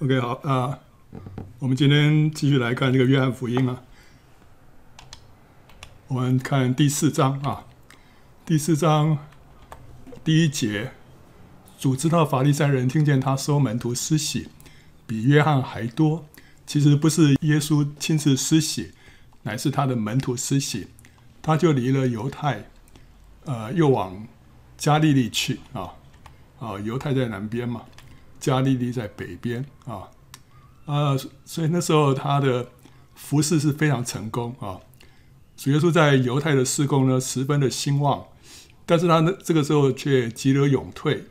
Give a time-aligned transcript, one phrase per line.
[0.00, 0.78] OK，好啊，
[1.58, 3.82] 我们今天继续来看这个约翰福音啊。
[6.06, 7.66] 我们看第四章啊，
[8.46, 9.18] 第四章
[10.22, 10.92] 第一节，
[11.80, 14.46] 主知道法利赛人听见他收门徒施洗，
[15.04, 16.24] 比约翰还多。
[16.64, 18.92] 其实不是耶稣亲自施洗，
[19.42, 20.86] 乃是他的门徒施洗。
[21.42, 22.70] 他就离了犹太，
[23.46, 24.28] 呃，又往
[24.76, 25.94] 加利利去啊
[26.60, 27.82] 啊，犹太在南边嘛。
[28.40, 30.08] 加利利在北边啊，
[30.86, 32.68] 啊，所以那时候他的
[33.14, 34.80] 服饰是非常成功啊。
[35.56, 38.26] 主耶稣在犹太的事工呢，十分的兴旺，
[38.86, 41.24] 但是他呢，这个时候却急流勇退，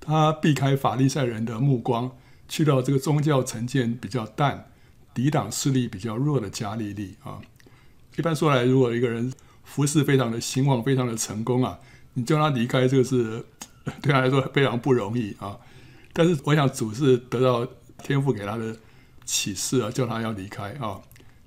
[0.00, 2.10] 他避开法利赛人的目光，
[2.48, 4.72] 去到这个宗教成见比较淡、
[5.14, 7.40] 抵挡势力比较弱的加利利啊。
[8.16, 9.32] 一般说来，如果一个人
[9.62, 11.78] 服饰非常的兴旺、非常的成功啊，
[12.14, 13.44] 你叫他离开，这个是
[14.02, 15.56] 对他来说非常不容易啊。
[16.18, 17.64] 但是我想主是得到
[18.02, 18.76] 天父给他的
[19.24, 21.00] 启示啊，叫他要离开啊，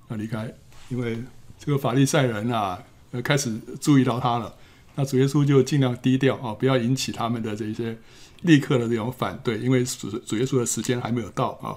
[0.08, 0.50] 要离开，
[0.88, 1.22] 因为
[1.60, 2.82] 这个法利赛人啊，
[3.22, 4.56] 开始注意到他了。
[4.96, 7.98] 那主耶稣就尽量低调啊，不要引起他们的这些
[8.44, 11.76] 立刻的这种反对，因为主主耶稣的时间还没有到啊，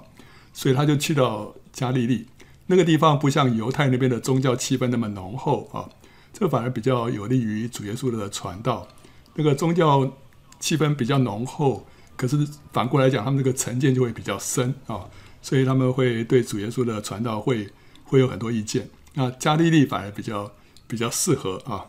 [0.52, 2.28] 所以他就去到加利利
[2.68, 5.90] 那个地方，不像犹太那边的宗教气氛那么浓厚啊，
[6.32, 8.86] 这反而比较有利于主耶稣的传道。
[9.34, 10.12] 那个宗教
[10.60, 11.84] 气氛比较浓厚。
[12.16, 15.10] 可是反过来讲，他们这个成见就会比较深啊，
[15.42, 17.68] 所以他们会对主耶稣的传道会
[18.04, 18.88] 会有很多意见。
[19.14, 20.52] 那加利利反而比较
[20.86, 21.86] 比较适合啊。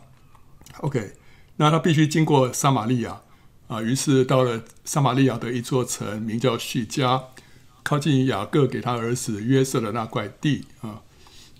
[0.78, 1.12] OK，
[1.56, 3.20] 那他必须经过撒玛利亚
[3.68, 7.22] 啊，于是到了撒玛利亚的一座城，名叫叙加，
[7.84, 11.02] 靠近雅各给他儿子约瑟的那块地啊。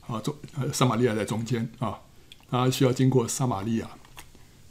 [0.08, 0.34] 啊，中
[0.72, 2.00] 撒玛利亚在中间啊，
[2.50, 3.88] 他需要经过撒玛利亚。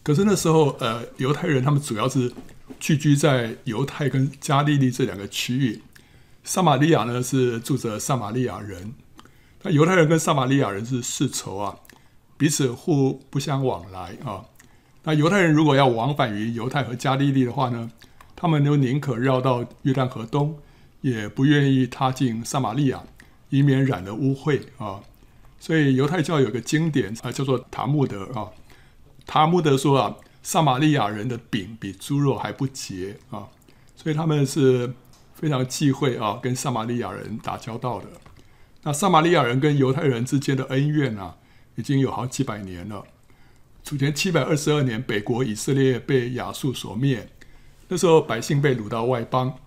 [0.04, 2.34] 可是那时候呃，犹太人他们主要是。
[2.80, 5.82] 聚居在犹太跟加利利这两个区域，
[6.44, 8.94] 撒玛利亚呢是住着撒玛利亚人，
[9.62, 11.78] 那犹太人跟撒玛利亚人是世仇啊，
[12.38, 14.46] 彼此互不相往来啊。
[15.04, 17.92] 那犹太人如果要往返于犹太和加利利的话呢，
[18.36, 20.58] 他们都宁可绕到约旦河东，
[21.02, 23.04] 也不愿意踏进撒玛利亚，
[23.50, 25.02] 以免染了污秽啊。
[25.60, 28.50] 所以犹太教有个经典啊，叫做塔木德啊，
[29.28, 30.16] 塔木德说啊。
[30.46, 33.50] 撒玛利亚人的饼比猪肉还不洁啊，
[33.96, 34.94] 所以他们是
[35.34, 38.06] 非常忌讳啊，跟撒玛利亚人打交道的。
[38.84, 41.38] 那撒玛利亚人跟犹太人之间的恩怨啊，
[41.74, 43.04] 已经有好几百年了。
[43.84, 47.28] 主前七百二十二年，北国以色列被亚述所灭，
[47.88, 49.58] 那时候百姓被掳到外邦，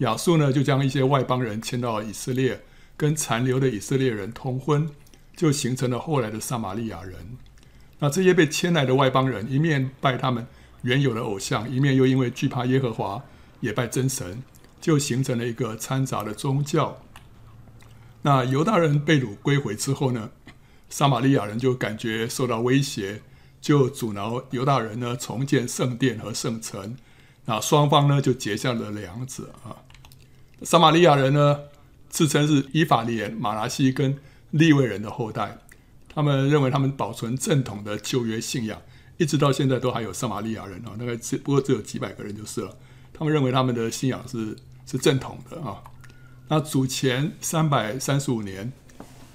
[0.00, 2.60] 亚述呢就将一些外邦人迁到以色列，
[2.98, 4.90] 跟残留的以色列人通婚，
[5.34, 7.38] 就形成了后来的撒玛利亚人。
[7.98, 10.46] 那这些被迁来的外邦人，一面拜他们
[10.82, 13.22] 原有的偶像，一面又因为惧怕耶和华，
[13.60, 14.42] 也拜真神，
[14.80, 17.00] 就形成了一个掺杂的宗教。
[18.22, 20.30] 那犹大人被掳归回之后呢，
[20.90, 23.22] 撒玛利亚人就感觉受到威胁，
[23.60, 26.96] 就阻挠犹大人呢重建圣殿和圣城。
[27.46, 29.76] 那双方呢就结下了梁子啊。
[30.62, 31.60] 撒玛利亚人呢
[32.08, 34.18] 自称是以法莲、玛拿西跟
[34.50, 35.58] 利未人的后代。
[36.16, 38.80] 他们认为他们保存正统的旧约信仰，
[39.18, 42.74] 一直到现在都还有撒玛利亚人啊，大概只不过只有几百个人就是了。
[43.12, 44.56] 他们认为他们的信仰是
[44.86, 45.82] 是正统的啊。
[46.48, 48.72] 那主前三百三十五年，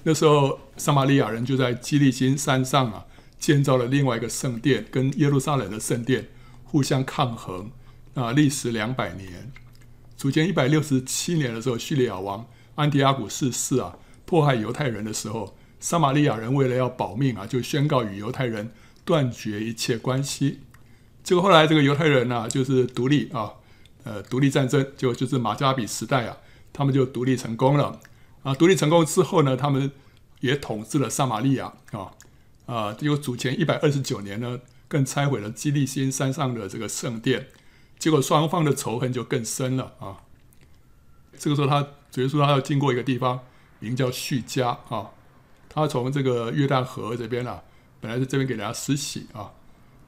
[0.02, 3.04] 那时候撒玛利亚人就在基利金山上啊
[3.38, 6.30] 建造了另外一个圣殿，跟耶路撒冷的圣殿
[6.64, 7.70] 互相抗衡
[8.14, 9.52] 啊，历时两百年。
[10.16, 12.44] 主前一百六十七年的时候，叙利亚王
[12.74, 15.54] 安提阿古四世啊迫害犹太人的时候。
[15.82, 18.70] 撒玛利亚人为了要保命啊，就宣告与犹太人
[19.04, 20.60] 断绝一切关系。
[21.24, 23.54] 结果后来这个犹太人呢、就是独立啊，
[24.04, 26.36] 呃，独立战争就就是马加比时代啊，
[26.72, 28.00] 他们就独立成功了
[28.44, 28.54] 啊。
[28.54, 29.90] 独立成功之后呢，他们
[30.38, 32.12] 也统治了撒玛利亚啊
[32.66, 32.94] 啊。
[32.94, 37.48] 就主前一百二十九年呢，更拆毁了基利心山上的这个圣殿。
[37.98, 40.18] 结果双方的仇恨就更深了啊。
[41.36, 43.40] 这个时候他主耶稣他要经过一个地方，
[43.80, 45.10] 名叫叙加啊。
[45.74, 47.62] 他从这个约旦河这边啊，
[47.98, 49.50] 本来是这边给大家施洗啊，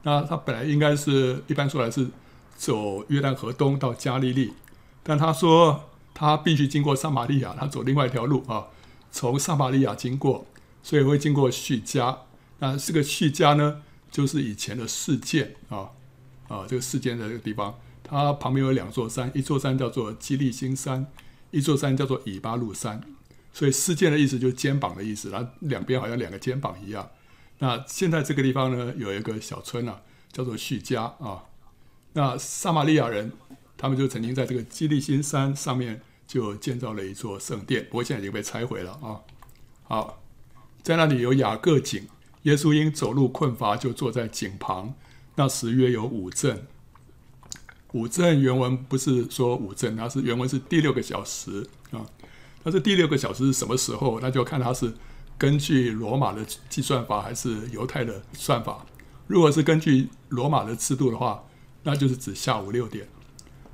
[0.03, 2.07] 那他本来应该是一般说来是
[2.55, 4.53] 走约旦河东到加利利，
[5.01, 8.67] 但他说他必须经过撒玛利亚，他走另外一条路啊，
[9.11, 10.45] 从撒玛利亚经过，
[10.83, 12.19] 所以会经过叙加。
[12.59, 13.81] 那这个叙加呢，
[14.11, 15.89] 就是以前的示剑啊
[16.47, 17.73] 啊，这个示剑的这个地方，
[18.03, 21.07] 它旁边有两座山，一座山叫做基利心山，
[21.49, 23.01] 一座山叫做以巴路山。
[23.55, 27.09] 所以示剑的意思就是肩膀的意思，它两边好像两个肩膀一样。
[27.59, 31.45] 那现在这个地方呢，有一个小村啊，叫做叙加啊。
[32.11, 33.31] 那撒玛利亚人
[33.77, 39.21] 他们就曾经在这个基利心山上面就建造了一座圣殿，不过现在已经被拆毁了啊。
[39.83, 40.21] 好，
[40.83, 42.09] 在那里有雅各井，
[42.41, 44.93] 耶稣因走路困乏，就坐在井旁。
[45.35, 46.61] 那时约有五正。
[47.93, 51.65] 五正原文不是说五正，它是原文是第六个小时
[52.65, 54.19] 那这第六个小时是什么时候？
[54.19, 54.91] 那就看它是
[55.37, 58.85] 根据罗马的计算法还是犹太的算法。
[59.27, 61.43] 如果是根据罗马的制度的话，
[61.83, 63.05] 那就是指下午六点；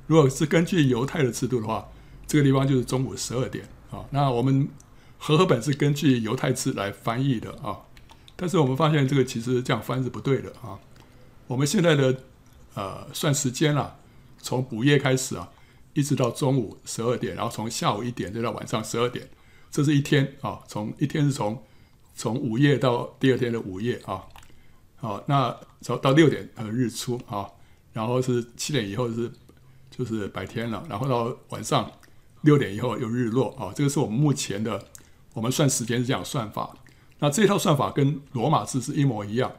[0.06, 1.88] 如果是根据犹太的制度的话，
[2.26, 4.04] 这个地方就是中午十二点啊。
[4.10, 4.68] 那我们
[5.16, 7.80] 和合本是根据犹太字来翻译的啊，
[8.36, 10.78] 但是我们发现这个其实这样翻是不对的啊。
[11.46, 12.22] 我们现在的
[12.74, 13.96] 呃算时间啊，
[14.38, 15.48] 从午夜开始啊，
[15.94, 19.28] 一直到中午十二点，然后从下午一点再到晚上十二点，
[19.70, 20.60] 这是一天啊。
[20.66, 21.62] 从一天是从
[22.14, 24.22] 从午夜到第二天的午夜啊。
[24.96, 25.54] 好，那
[25.84, 27.46] 到到六点呃日出啊，
[27.92, 29.30] 然后是七点以后是
[29.90, 31.90] 就是白天了，然后到晚上
[32.42, 34.86] 六点以后又日落啊，这个是我们目前的
[35.34, 36.74] 我们算时间是这样算法。
[37.18, 39.52] 那这套算法跟罗马字是一模一样，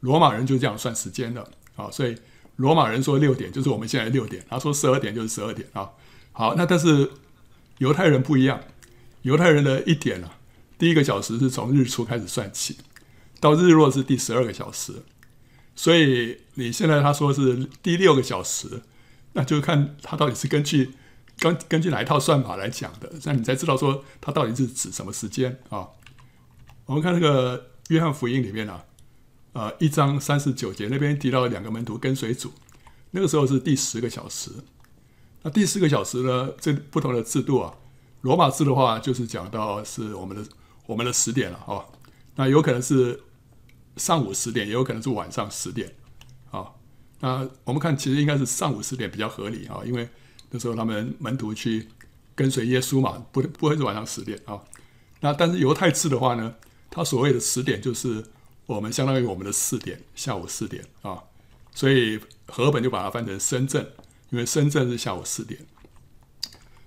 [0.00, 2.16] 罗马人就这样算时间的啊，所以
[2.56, 5.90] 罗马人说六点就是我们现在六点，他说十二点就是十二点啊。
[6.32, 7.10] 好，那但是
[7.78, 8.60] 犹太人不一样，
[9.22, 10.30] 犹太人的一点呢，
[10.78, 12.78] 第一个小时是从日出开始算起。
[13.40, 15.02] 到日落是第十二个小时，
[15.76, 18.82] 所以你现在他说是第六个小时，
[19.34, 20.94] 那就看他到底是根据
[21.38, 25.88] 根根据哪一套算法来讲的，那你才知道说他到底是指什么时间啊？
[26.86, 28.84] 我们看那个约翰福音里面啊，
[29.54, 32.52] 呃，一章三十九节那边提到两个门徒跟随主，
[33.10, 34.50] 那个时候是第十个小时。
[35.42, 37.74] 那第四个小时呢，这不同的制度啊，
[38.20, 40.46] 罗马字的话就是讲到是我们的
[40.86, 41.82] 我们的十点了啊，
[42.36, 43.22] 那有可能是。
[43.96, 45.94] 上午十点，也有可能是晚上十点，
[46.50, 46.66] 啊，
[47.20, 50.08] 那我们看其实应该是上午十点比较合理啊，因为
[50.50, 51.86] 那时候他们门徒去
[52.34, 54.60] 跟随耶稣嘛，不不会是晚上十点啊。
[55.20, 56.56] 那但是犹太字的话呢，
[56.90, 58.24] 它所谓的十点就是
[58.66, 61.22] 我们相当于我们的四点，下午四点啊，
[61.74, 63.92] 所以和本就把它翻成深圳，
[64.30, 65.60] 因为深圳是下午四点。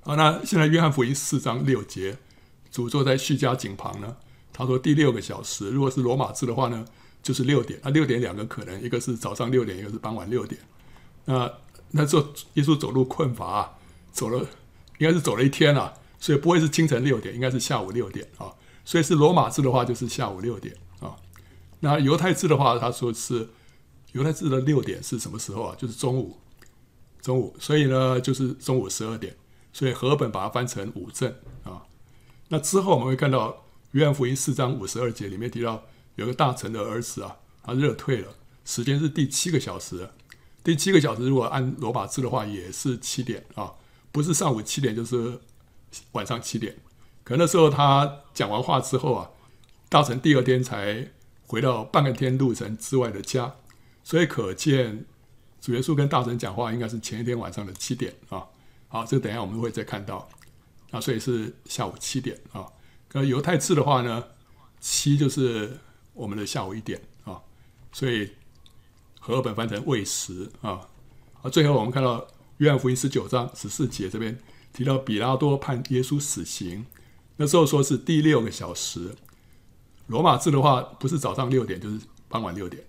[0.01, 2.17] 好，那现在约翰福音四章六节，
[2.71, 4.17] 主坐在叙加井旁呢。
[4.51, 6.83] 他说第六个小时，如果是罗马字的话呢，
[7.21, 7.79] 就是六点。
[7.83, 10.59] 那六点两个可能，一个是早上六点，一个是傍晚六点。
[11.25, 11.53] 那
[11.91, 12.25] 那时候
[12.55, 13.73] 耶稣走路困乏啊，
[14.11, 14.39] 走了
[14.97, 18.51] 应该是走了一天了，所以不会是清晨六点，应该是下午六点啊。
[18.83, 20.75] 所以是罗马字的话，就是下午六点。
[21.79, 23.49] 那犹太字的话，他说是
[24.13, 25.75] 犹太字的六点是什么时候啊？
[25.77, 26.37] 就是中午，
[27.21, 27.55] 中午。
[27.59, 29.35] 所以呢，就是中午十二点。
[29.73, 31.33] 所以和本把它翻成午正
[31.63, 31.83] 啊。
[32.47, 33.63] 那之后我们会看到。
[33.91, 35.81] 约翰福音四章五十二节里面提到，
[36.15, 38.27] 有个大臣的儿子啊，他热退了，
[38.65, 40.07] 时间是第七个小时。
[40.61, 43.71] 第七个小时如果按罗马字的话，也是七点啊，
[44.11, 45.39] 不是上午七点就是
[46.11, 46.75] 晚上七点。
[47.23, 49.29] 可那时候他讲完话之后啊，
[49.87, 51.09] 大臣第二天才
[51.47, 53.55] 回到半个天路程之外的家，
[54.03, 55.05] 所以可见
[55.61, 58.45] 主耶稣跟大臣讲话应该是前一天晚上的七点啊。
[58.89, 60.29] 好，这个等一下我们会再看到
[60.91, 62.67] 那，所以是下午七点啊。
[63.13, 64.23] 呃，犹太字的话呢，
[64.79, 65.79] 七就是
[66.13, 67.41] 我们的下午一点啊，
[67.93, 68.31] 所以
[69.19, 70.87] 和本翻成未时啊。
[71.41, 72.27] 啊，最后我们看到
[72.57, 74.37] 约翰福音十九章十四节这边
[74.73, 76.85] 提到比拉多判耶稣死刑，
[77.37, 79.15] 那时候说是第六个小时。
[80.07, 82.83] 罗马字的话不是早上六点就是傍晚六点，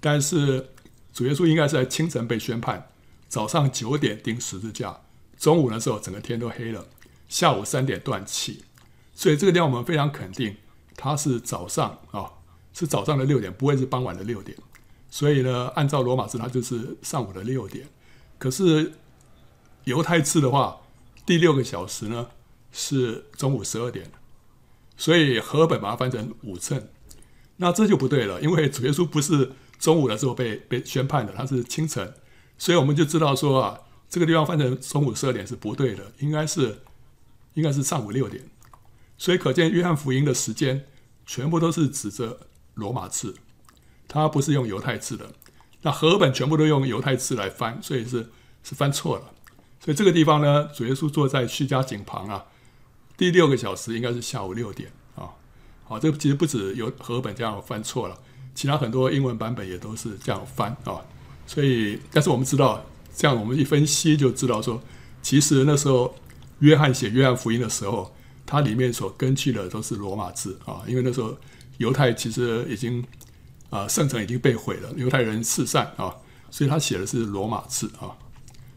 [0.00, 0.70] 但是
[1.12, 2.88] 主耶稣应该是在清晨被宣判，
[3.28, 5.00] 早上九点钉十字架，
[5.36, 6.86] 中午的时候整个天都黑了，
[7.28, 8.64] 下午三点断气。
[9.14, 10.56] 所以这个地方我们非常肯定，
[10.96, 12.30] 它是早上啊、
[12.72, 14.56] 是早上的六点，不会是傍晚的六点。
[15.08, 17.86] 所以呢，按照罗马字，它就是上午的六点。
[18.38, 18.92] 可是
[19.84, 20.80] 犹太字的话，
[21.24, 22.28] 第六个小时呢
[22.72, 24.10] 是中午十二点，
[24.96, 26.88] 所以和本把它翻成午正，
[27.56, 32.14] 那这就不对了，因为主耶稣不是中午的时候被被宣判的，他是清晨，
[32.58, 36.80] 所以我们就知道说啊，这个地方翻成中午十二点是不对的，应该是
[37.54, 38.44] 应该是上午六点。
[39.16, 40.86] 所以可见，约翰福音的时间
[41.24, 42.40] 全部都是指着
[42.74, 43.36] 罗马字，
[44.08, 45.32] 它不是用犹太字的。
[45.82, 48.30] 那和本全部都用犹太字来翻，所以是
[48.62, 49.30] 是翻错了。
[49.78, 52.44] 所以这个地方呢，主耶稣坐在叙加井旁啊，
[53.16, 55.30] 第六个小时应该是下午六点啊。
[55.84, 58.18] 好，这个其实不止有和本这样翻错了，
[58.54, 61.00] 其他很多英文版本也都是这样翻啊。
[61.46, 62.84] 所以，但是我们知道，
[63.16, 64.82] 这样我们一分析就知道说，
[65.22, 66.14] 其实那时候
[66.60, 68.14] 约翰写约翰福音的时候。
[68.46, 71.34] 它里面所根据的都是罗马字啊，因为那时候
[71.78, 73.02] 犹太其实已经
[73.70, 76.14] 啊圣城已经被毁了，犹太人四散啊，
[76.50, 78.12] 所以他写的是罗马字啊。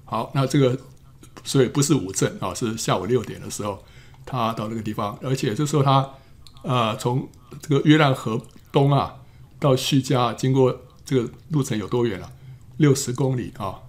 [0.06, 0.80] 好，那这个
[1.44, 3.84] 所以不是五正啊，是下午六点的时候，
[4.28, 6.08] 他到那个地方，而且这时候他
[6.62, 7.28] 呃从
[7.62, 8.40] 这个约旦河
[8.72, 9.16] 东啊
[9.58, 12.30] 到叙加，经过这个路程有多远啊？
[12.76, 13.80] 六十公里啊！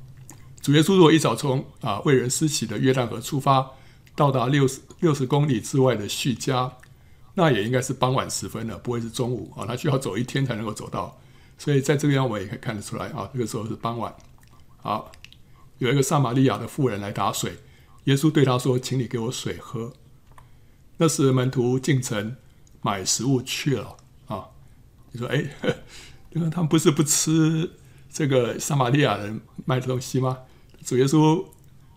[0.63, 3.73] 主耶稣如果一早从啊为人施洗的约旦河出发，
[4.17, 6.73] 到达六十六十公里之外的叙加，
[7.35, 9.67] 那也应该是傍晚时分了，不会是中午啊。
[9.67, 11.19] 他需要走一天才能够走到，
[11.59, 14.15] 所以在这个样我们也可以看得出来啊，这个时候是傍晚。
[14.79, 15.13] 好，
[15.79, 17.59] 有一个撒玛利亚的妇人来打水，
[18.05, 19.93] 耶稣对他说：“请你给我水喝。”
[20.99, 22.37] 那时门徒进城
[22.83, 24.45] 买食物去了啊。
[25.11, 25.43] 你说：“哎，
[26.33, 27.71] 因 为他们不是不吃。”
[28.11, 30.39] 这个撒玛利亚人卖的东西吗？
[30.85, 31.45] 主耶稣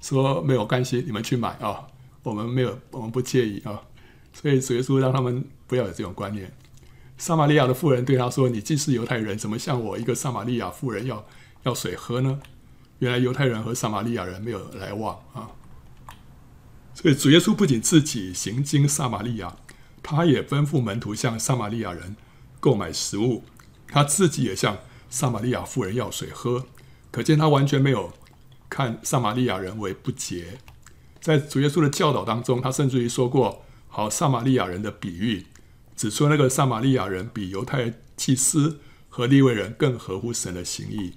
[0.02, 1.88] 说没有关系，你们去买啊，
[2.24, 3.82] 我们没有，我们不介意啊。
[4.34, 6.52] 所以主耶稣让他们不要有这种观念。
[7.18, 11.26] 撒玛利亚的妇人对他说：“你既是犹太人，怎么向我一个撒玛利亚妇人要
[11.64, 12.40] 要水喝呢？”
[13.00, 15.50] 原来犹太人和撒玛利亚人没有来往啊。
[17.02, 19.58] 所以主耶稣不仅自己行经撒玛利亚，
[20.04, 22.16] 他也吩咐门徒向撒玛利亚人
[22.60, 23.44] 购买食物，
[23.88, 24.78] 他自己也向。
[25.10, 26.68] 撒玛利亚妇人要水喝，
[27.12, 28.14] 可见他完全没有
[28.70, 30.60] 看撒玛利亚人为不洁。
[31.20, 35.48] 在主耶稣的教导当中，他甚至于说过好撒玛利亚人的比喻，
[35.98, 38.80] 指出那个撒玛利亚人比犹太祭司
[39.10, 41.16] 和利未人更合乎神的心意。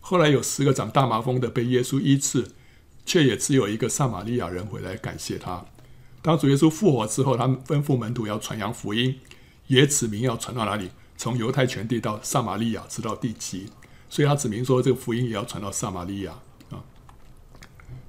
[0.00, 2.48] 后来有十个长大麻风的被耶稣医治，
[3.04, 5.64] 却也只有一个撒玛利亚人回来感谢他。
[6.22, 9.18] 当主耶稣复活之后，他们吩咐门徒要传扬福音，
[9.68, 10.90] 也指明要传到哪里。
[11.16, 13.70] 从犹太全地到撒玛利亚，直到地极，
[14.08, 16.40] 所以他指明说，这个福音也要传到撒玛利亚
[16.70, 16.82] 啊。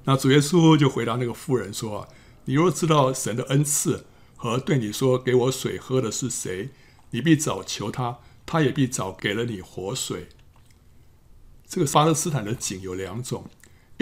[0.04, 2.08] 那主耶稣就回答那个妇人说
[2.46, 6.70] ：“你若知道神的恩赐和对你说给我水喝的是谁，
[7.10, 10.28] 你必早求他，他也必早给了你活水。”
[11.68, 13.44] 这个巴勒斯坦的井有两种，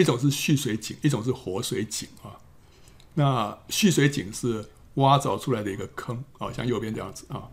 [0.01, 2.35] 一种是蓄水井，一种是活水井啊。
[3.13, 4.65] 那蓄水井是
[4.95, 7.47] 挖凿出来的一个坑啊，像右边这样子啊。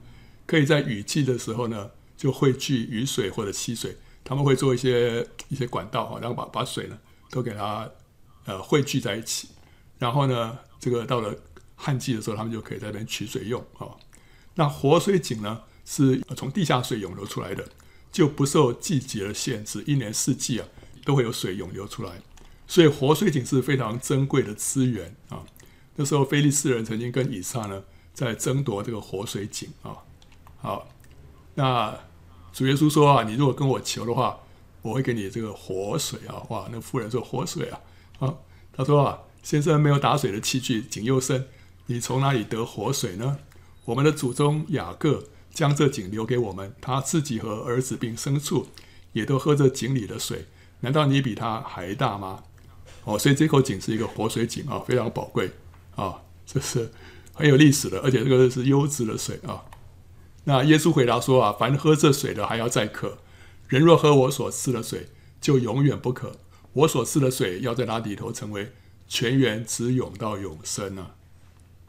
[0.47, 6.99] 可以在雨季的时候呢，就汇聚雨水或者溪水，他们会做一些一些管道啊，然后把把水呢
[7.31, 7.88] 都给它
[8.47, 9.49] 呃汇聚在一起，
[9.99, 11.37] 然后呢，这个到了
[11.76, 13.88] 旱季的时候，他们就可以在那边取水用啊。
[14.55, 17.69] 那活水井呢，是从地下水涌流出来的，
[18.11, 20.67] 就不受季节的限制，一年四季啊
[21.05, 22.23] 都会有水涌流出来，
[22.68, 25.42] 所以活水井是非常珍贵的资源啊。
[25.96, 27.82] 那时候菲利斯人曾经跟以撒呢
[28.14, 29.96] 在争夺这个活水井啊。
[30.58, 30.88] 好，
[31.54, 31.98] 那
[32.52, 34.38] 主耶稣说啊，你如果跟我求的话，
[34.82, 36.42] 我会给你这个活水啊！
[36.50, 37.80] 哇，那妇人说活水啊！
[38.20, 38.34] 啊，
[38.72, 41.48] 他说啊，先生没有打水的器具，井又深，
[41.87, 43.38] 你从哪里得活水呢？
[43.84, 48.68] 我们的祖宗雅各将这井留给我们，他自己和儿子并牲畜
[49.12, 50.46] 也都喝着井里的水。
[50.80, 52.44] 难道你比他还大吗？
[53.08, 55.50] 哦，所以这口井是一个活水井啊，非常宝贵
[55.96, 56.92] 啊，这是
[57.32, 59.64] 很有历史的，而且这个是优质的水啊。
[60.44, 63.16] 那耶稣回答说：“啊，凡喝这水的还要再渴；
[63.68, 65.08] 人若喝我所赐的水，
[65.40, 66.36] 就永远不渴。
[66.74, 68.72] 我所赐的水要在他里头成为
[69.08, 71.12] 泉源，直涌到永生呢。”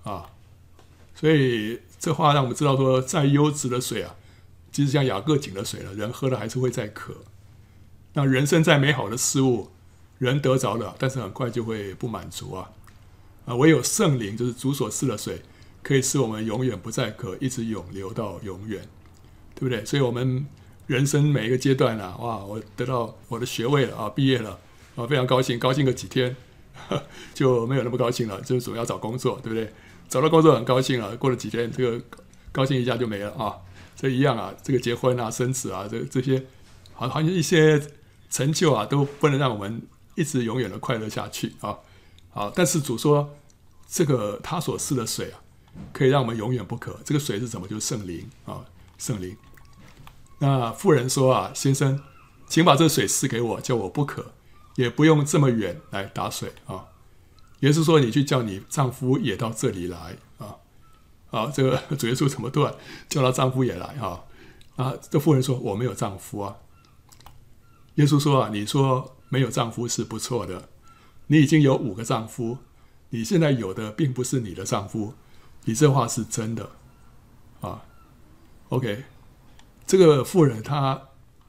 [0.03, 0.31] 啊，
[1.13, 4.15] 所以这话让我们知道说，再优质的水啊，
[4.71, 7.13] 即使像雅各井的水了，人喝了还是会再渴。
[8.13, 9.71] 那人生再美好的事物，
[10.19, 12.69] 人得着了，但是很快就会不满足啊。
[13.45, 15.41] 啊，唯有圣灵，就是主所赐的水。
[15.81, 18.81] 可以使我们永远不再渴，一直涌流到永远，
[19.55, 19.83] 对不对？
[19.85, 20.45] 所以，我们
[20.88, 24.59] 人生每一个阶段啊，哇，我得到我的学位了啊，毕业了
[24.97, 26.35] 啊，非常高兴，高兴个几天
[27.33, 29.71] 就没有那么高兴了，就总要找工作，对不对？
[30.09, 32.03] 找到工作很高兴了，过了几天，这个
[32.51, 33.55] 高兴一下就没了啊。
[33.95, 36.43] 这一样啊，这个结婚啊、生子啊，这这些
[36.93, 37.81] 好好像一些
[38.29, 39.81] 成就啊，都不能让我们
[40.19, 41.79] 一直永远的快乐下去啊。
[42.31, 43.35] 好，但是主说，
[43.88, 45.39] 这个他所赐的水啊。
[45.93, 46.99] 可以让我们永远不渴。
[47.05, 47.65] 这个水是什么？
[47.65, 48.65] 就是圣灵啊，
[48.97, 49.38] 圣灵。
[50.39, 52.01] 那妇人说啊，先生，
[52.47, 54.33] 请把这水赐给我，叫我不渴，
[54.75, 56.88] 也不用这么远来打水啊。
[57.59, 60.57] 耶稣说，你去叫你丈夫也到这里来啊。
[61.31, 62.73] 啊，这个 主耶稣怎么断？
[63.07, 64.23] 叫他丈夫也来啊。
[64.75, 66.57] 啊，这妇人说，我没有丈夫啊。
[67.95, 70.69] 耶稣说啊，你说没有丈夫是不错的，
[71.27, 72.57] 你已经有五个丈夫，
[73.09, 75.13] 你现在有的并不是你的丈夫。
[75.65, 76.71] 你这话是真的
[77.62, 77.83] 啊
[78.69, 79.03] ？OK，
[79.86, 81.00] 这个妇人她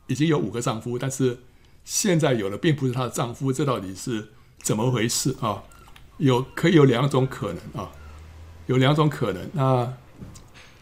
[0.08, 1.38] 已经有五个丈夫，但是
[1.84, 4.28] 现在有的并不是她的丈夫，这到底是
[4.62, 5.62] 怎么回事啊？
[6.18, 7.92] 有可以有两种可能啊，
[8.66, 9.48] 有两种可能。
[9.54, 9.94] 那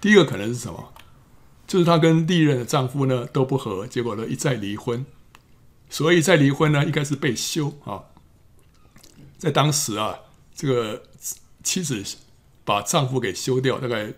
[0.01, 0.93] 第一个可能是什么？
[1.67, 5.05] 就是她跟历任的丈夫呢都不和，结果呢一再离婚，
[5.89, 8.05] 所以在离婚呢应该是被休啊。
[9.39, 10.19] 在当时啊，
[10.55, 11.03] 这个
[11.63, 12.03] 妻子
[12.65, 14.13] 把丈夫给休掉，大概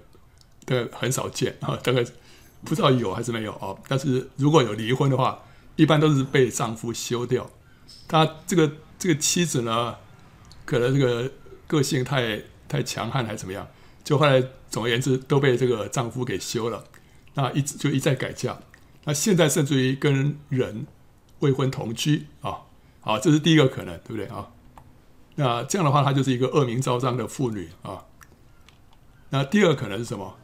[0.64, 2.04] 大概很少见啊，大概
[2.64, 3.76] 不知道有还是没有啊。
[3.86, 5.44] 但是如果有离婚的话，
[5.76, 7.50] 一般都是被丈夫休掉。
[8.08, 9.96] 他这个这个妻子呢，
[10.64, 11.30] 可能这个
[11.66, 13.68] 个性太太强悍还是怎么样，
[14.02, 16.84] 就后来总而言之都被这个丈夫给休了，
[17.34, 18.58] 那一直就一再改嫁。
[19.04, 20.86] 那现在甚至于跟人
[21.40, 22.62] 未婚同居啊，
[23.00, 24.48] 好，这是第一个可能，对不对啊？
[25.34, 28.06] 那这样的话，她就是一个恶名昭彰的妇女啊。
[29.30, 30.36] 那第二可能是什么？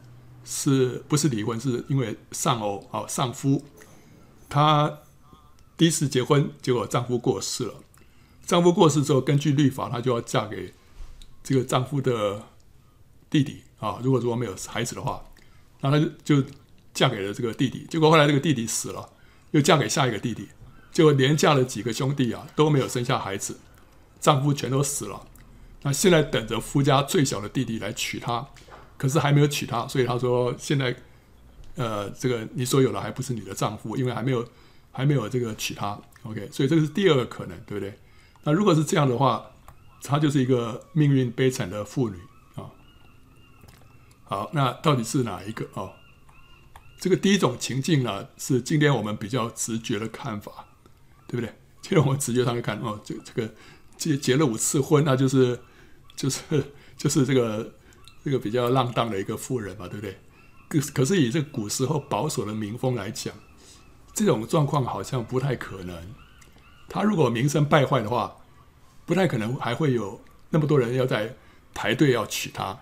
[0.43, 1.59] 是不是离婚？
[1.59, 3.63] 是因为丧偶啊，丧夫。
[4.49, 4.99] 她
[5.75, 7.73] 第一次结婚，结果丈夫过世了。
[8.45, 10.73] 丈夫过世之后，根据律法，她就要嫁给
[11.43, 12.43] 这个丈夫的
[13.29, 13.99] 弟弟啊。
[14.03, 15.23] 如果说没有孩子的话，
[15.81, 16.49] 那她就就。
[16.93, 19.07] 嫁给了这个弟弟，结果后来这个弟弟死了，
[19.51, 20.49] 又嫁给下一个弟弟，
[20.91, 23.59] 结果连嫁了几个兄弟啊，都没有生下孩子，
[24.19, 25.27] 丈夫全都死了。
[25.83, 28.47] 那现在等着夫家最小的弟弟来娶她，
[28.97, 30.95] 可是还没有娶她，所以她说现在，
[31.75, 34.47] 呃，这个你所有的还不是你的丈夫，因为还没有
[34.91, 35.99] 还没有这个娶她。
[36.23, 37.97] OK，所以这个是第二个可能，对不对？
[38.43, 39.45] 那如果是这样的话，
[40.01, 42.17] 她就是一个命运悲惨的妇女
[42.55, 42.71] 啊。
[44.25, 45.93] 好，那到底是哪一个啊？
[46.99, 50.66] 这个第一种情境呢，是今天我们比较直觉的看法，
[51.27, 51.53] 对不对？
[51.81, 53.53] 今天我们直觉上去看，哦，这这个
[53.97, 55.59] 结结了五次婚，那就是
[56.15, 56.41] 就是
[56.97, 57.73] 就是这个
[58.25, 60.17] 这个比较浪荡的一个妇人嘛，对不对？
[60.69, 63.33] 可可是以这古时候保守的民风来讲，
[64.13, 65.95] 这种状况好像不太可能。
[66.89, 68.35] 他如果名声败坏的话，
[69.05, 70.19] 不太可能还会有
[70.49, 71.35] 那么多人要在
[71.73, 72.77] 排队要娶她，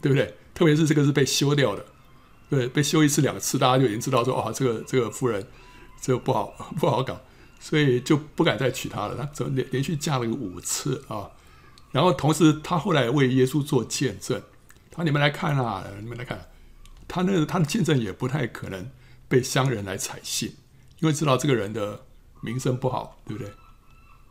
[0.00, 0.34] 对不对？
[0.54, 1.86] 特别是这个是被休掉的。
[2.50, 5.46] 对，被休一次两次，大家就已经知道说，哦，这个这个妇人，
[6.00, 6.46] 这个不好
[6.78, 7.20] 不好搞，
[7.62, 9.16] 所以就不敢再娶她了。
[9.16, 11.30] 她怎连连续嫁了五次啊？
[11.92, 14.42] 然后同时，她后来为耶稣做见证，
[14.90, 16.48] 他说：“你们来看啊，你们来看，
[17.06, 18.90] 他那个他的见证也不太可能
[19.28, 20.56] 被乡人来采信，
[20.98, 22.04] 因为知道这个人的
[22.40, 23.52] 名声不好，对不对？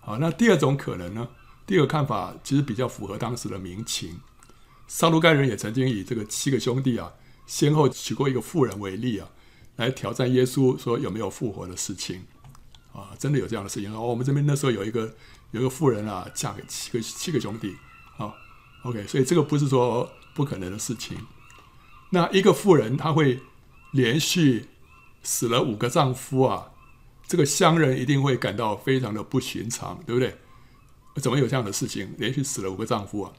[0.01, 1.29] 好，那第二种可能呢？
[1.65, 4.19] 第二个看法其实比较符合当时的民情。
[4.88, 7.13] 撒都该人也曾经以这个七个兄弟啊。
[7.45, 9.29] 先后娶过一个妇人为例啊，
[9.75, 12.25] 来挑战耶稣，说有没有复活的事情
[12.93, 13.10] 啊？
[13.17, 13.93] 真的有这样的事情。
[13.93, 15.13] 哦，我们这边那时候有一个
[15.51, 17.75] 有一个妇人啊，嫁给七个七个兄弟
[18.17, 18.34] 啊。
[18.84, 21.17] OK，所以这个不是说不可能的事情。
[22.12, 23.39] 那一个妇人她会
[23.91, 24.67] 连续
[25.23, 26.71] 死了五个丈夫啊，
[27.27, 30.38] 这个乡人一定会感到非常的不寻常，对不对？
[31.15, 32.13] 怎么有这样的事情？
[32.17, 33.34] 连续死了五个丈夫啊？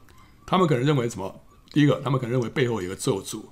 [0.45, 1.41] 他们可能认为什么？
[1.71, 3.45] 第一个，他们可能认为背后有个咒诅。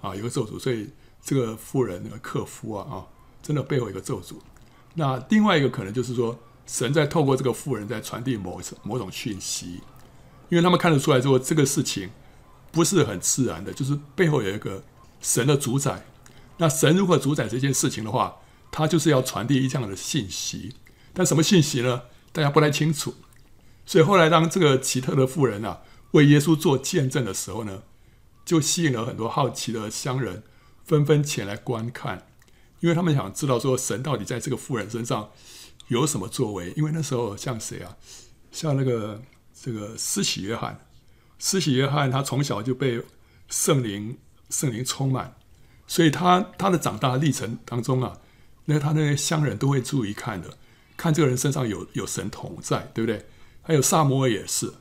[0.00, 0.90] 啊，有个咒诅，所以
[1.22, 3.06] 这个妇人那个克夫啊啊，
[3.42, 4.34] 真的背后有个咒诅。
[4.98, 9.80] 那另外一个可能就是说，神在透过这个妇人在传递某某种讯息，
[10.48, 12.10] 因为他们看得出来说这个事情
[12.72, 14.82] 不是很自然的，就是背后有一个
[15.20, 16.04] 神的主宰。
[16.56, 18.36] 那神如果主宰这件事情的话，
[18.72, 20.74] 他就是要传递这样的信息。
[21.12, 22.02] 但什么信息呢？
[22.32, 23.14] 大家不太清楚。
[23.84, 25.82] 所以后来当这个奇特的妇人啊
[26.12, 27.82] 为耶稣做见证的时候呢，
[28.44, 30.42] 就吸引了很多好奇的乡人，
[30.84, 32.26] 纷纷前来观看，
[32.80, 35.30] 因为他们想知道说神到底在这个妇人身上
[35.88, 36.72] 有什么作为。
[36.76, 37.96] 因为那时候像谁啊？
[38.50, 39.22] 像那个
[39.60, 40.86] 这个施洗约翰，
[41.38, 43.02] 施洗约翰他从小就被
[43.48, 44.18] 圣灵
[44.50, 45.36] 圣灵充满，
[45.86, 48.18] 所以他他的长大历程当中啊，
[48.64, 50.56] 那他那些乡人都会注意看的，
[50.96, 53.26] 看这个人身上有有神同在，对不对？
[53.62, 54.72] 还有撒摩尔也是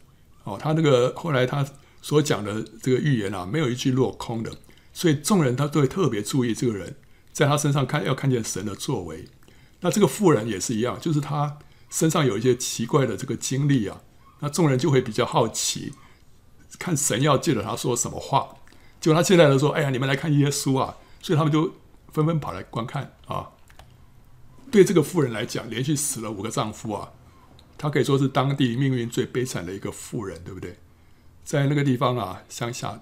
[0.44, 1.66] 哦，他那个后来他。
[2.02, 4.56] 所讲的这个预言啊，没有一句落空的，
[4.94, 6.96] 所以众人他都会特别注意这个人，
[7.36, 9.28] 在他身上看要看见神的作为。
[9.82, 11.58] 那这个妇人也是一样，就是他
[11.90, 14.02] 身上有一些奇怪的这个经历啊，
[14.40, 15.92] 那众人就会比较好奇，
[16.80, 18.56] 看神要借着他说什么话。
[19.02, 21.76] 结果他现在都说：“哎呀，你们来看耶稣啊！”所以他们就
[22.14, 23.52] 纷纷跑来观看啊。
[24.72, 27.12] 对这个妇人来讲，连续死了五个丈夫啊，
[27.78, 30.80] 她可以说是当地命运最悲惨的一个妇人，对不对？
[31.44, 33.02] 在那个地方啊，乡下，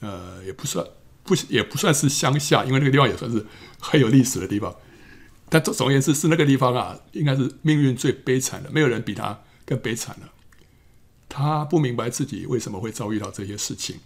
[0.00, 0.86] 呃，也不算
[1.24, 3.46] 不也不算是乡下，因为那个地方也算是
[3.78, 4.74] 很有历史的地方。
[5.48, 10.32] 但总总而言之，是那个地方啊，应该是命运最悲惨的，没有人比他更悲惨了。
[11.28, 14.00] 他不明白自己为什么会遭遇到这些事情，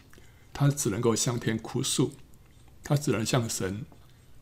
[0.52, 2.12] 他只能够向天哭诉，
[2.82, 3.84] 他只能向神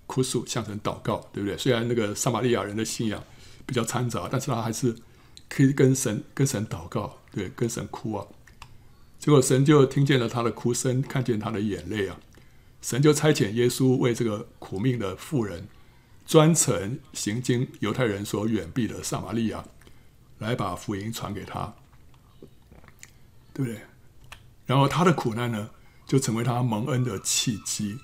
[0.07, 1.57] 哭诉，向神祷告，对不对？
[1.57, 3.23] 虽然那个撒玛利亚人的信仰
[3.67, 4.97] 比较掺杂，但是他还是
[5.49, 8.27] 可以跟神跟神祷告，对，跟神哭啊。
[9.19, 12.19] 结果神就听见了他的哭声，看见他的眼泪啊！
[12.85, 15.67] 神就差遣耶稣为这个苦命的妇人，
[16.27, 19.65] 专程行经犹太人所远避的撒玛利亚，
[20.37, 21.73] 来把福音传给他，
[23.55, 23.81] 对不对？
[24.67, 25.71] 然后他的苦难呢，
[26.07, 27.97] 就成为他蒙恩的契机。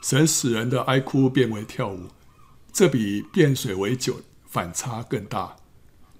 [0.00, 2.06] 神使人的哀哭变为跳舞，
[2.72, 5.56] 这比变水为酒反差更大。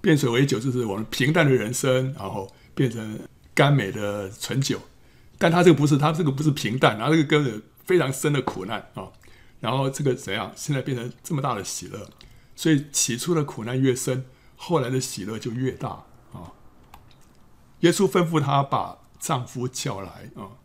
[0.01, 3.21] 变水为酒就是我们平淡的人生，然后变成
[3.55, 4.81] 甘美的醇酒。
[5.39, 9.09] 但他这个不是，他这个不是平淡，然后这个根本非常深的苦难啊。
[9.61, 10.53] 然后这个怎样？
[10.55, 12.11] 现在变成这么大的喜乐。
[12.55, 14.25] 所以起初的苦难越深，
[14.57, 16.53] 后来的喜乐就越大啊。
[17.81, 20.59] 耶稣吩咐他把丈夫叫来啊，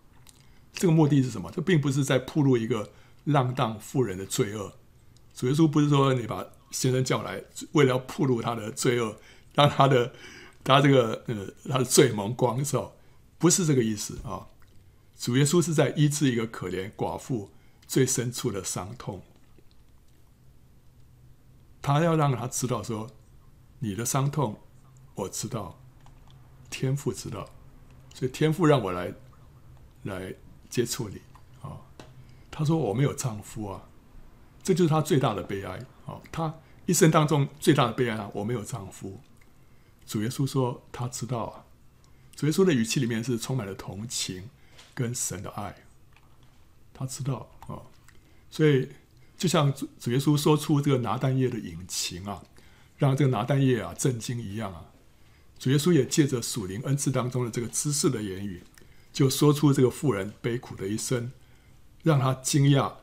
[0.74, 1.52] 这个目的是什么？
[1.52, 2.90] 这并不是在暴露一个
[3.26, 4.74] 浪荡妇人的罪恶。
[5.36, 9.18] 主耶稣不是说你把先生叫来，为了要暴露他的罪恶，
[9.54, 10.14] 让他的
[10.64, 12.94] 他这个呃他的罪蒙光照，
[13.38, 14.48] 不是这个意思啊。
[15.24, 17.50] 主耶稣是在医治一个可怜寡妇
[17.88, 19.22] 最深处的伤痛，
[21.82, 23.10] 他要让他知道说，
[23.80, 24.60] 你的伤痛
[25.16, 25.80] 我知道，
[26.70, 27.50] 天父知道，
[28.14, 29.14] 所以天父让我来
[30.02, 30.36] 来
[30.70, 31.22] 接触你
[31.62, 31.80] 啊。
[32.52, 33.84] 他说我没有丈夫啊，
[34.62, 36.20] 这就是他最大的悲哀啊。
[36.34, 36.54] 他
[36.86, 39.22] 一生当中最大的悲哀啊，我没有丈夫。
[40.06, 41.64] 主耶稣说他知道啊，
[42.36, 44.50] 主耶稣的语气里面是充满了同情
[44.94, 45.86] 跟神的爱，
[46.94, 47.82] 他知道啊，
[48.52, 48.90] 所以
[49.38, 52.44] 就像主主耶稣说出这个拿但业的隐情啊，
[52.98, 54.86] 让这个拿但业啊震惊一样啊，
[55.58, 58.64] 主耶稣也借着属灵恩赐当中的这个知识的言语，
[59.12, 61.32] 就说出这个妇人悲苦的一生，
[62.04, 62.94] 让他惊讶，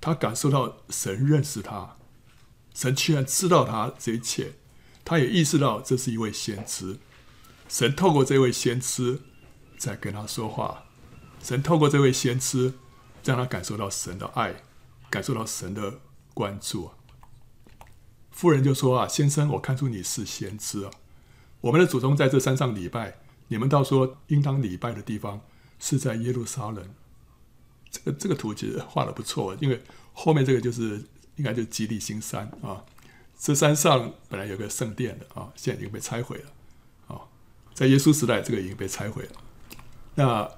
[0.00, 1.96] 他感受到神认识他，
[2.74, 4.52] 神居然知道他这一切，
[5.04, 6.98] 他也意识到这是一位先知，
[7.68, 9.22] 神透过这位先知
[9.78, 10.84] 在跟他说话。
[11.42, 12.74] 神透过这位先知，
[13.24, 14.62] 让他感受到神的爱，
[15.10, 16.00] 感受到神的
[16.32, 16.92] 关注。
[18.30, 20.90] 妇人就说：“啊，先生，我看出你是先知啊。
[21.60, 25.40] 我们的祖宗在这山上礼拜，你们倒说应当礼拜的地方
[25.78, 26.88] 是在耶路撒冷。
[27.90, 31.04] 这个这个图其实画的不错，因为后面这个就是
[31.36, 32.84] 应该就是基利心山啊。
[33.36, 37.20] 这山上本来有个圣殿的啊，现在已经被拆毁了啊。
[37.74, 39.32] 在耶稣时代，这个已经被拆毁了。
[40.14, 40.48] 那。”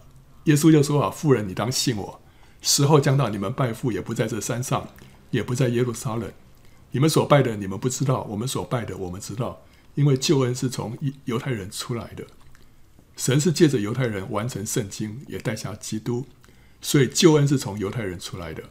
[0.44, 2.20] 耶稣就说：“啊，妇人，你当信我，
[2.60, 4.88] 时候将到，你们拜父也不在这山上，
[5.30, 6.30] 也不在耶路撒冷。
[6.90, 9.62] 你们所拜的，你们不知道；我们所拜的，我们知道。
[9.94, 12.26] 因为救恩是从犹太人出来的，
[13.16, 16.26] 神是借着犹太人完成圣经，也带下基督，
[16.80, 18.64] 所以救恩是从犹太人出来的。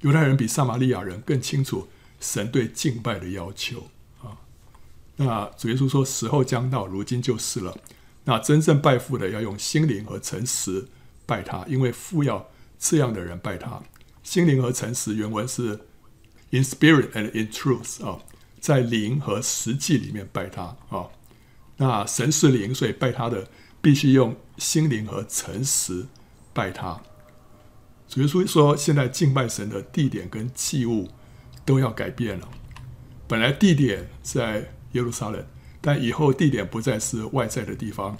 [0.00, 1.88] 犹太人比撒玛利亚人更清楚
[2.20, 3.88] 神对敬拜的要求
[4.22, 4.38] 啊。
[5.16, 7.76] 那主耶稣说：时候将到，如今就是了。
[8.24, 10.86] 那真正拜父的，要用心灵和诚实。”
[11.30, 13.80] 拜他，因为父要这样的人拜他。
[14.24, 15.78] 心灵和诚实，原文是
[16.50, 18.18] in spirit and in truth 啊，
[18.58, 21.06] 在灵和实际里面拜他啊。
[21.76, 23.48] 那神是灵，所以拜他的
[23.80, 26.06] 必须用心灵和诚实
[26.52, 27.00] 拜他。
[28.08, 31.08] 主耶稣说，现在敬拜神的地点跟器物
[31.64, 32.48] 都要改变了。
[33.28, 35.46] 本来地点在耶路撒冷，
[35.80, 38.16] 但以后地点不再是外在的地方，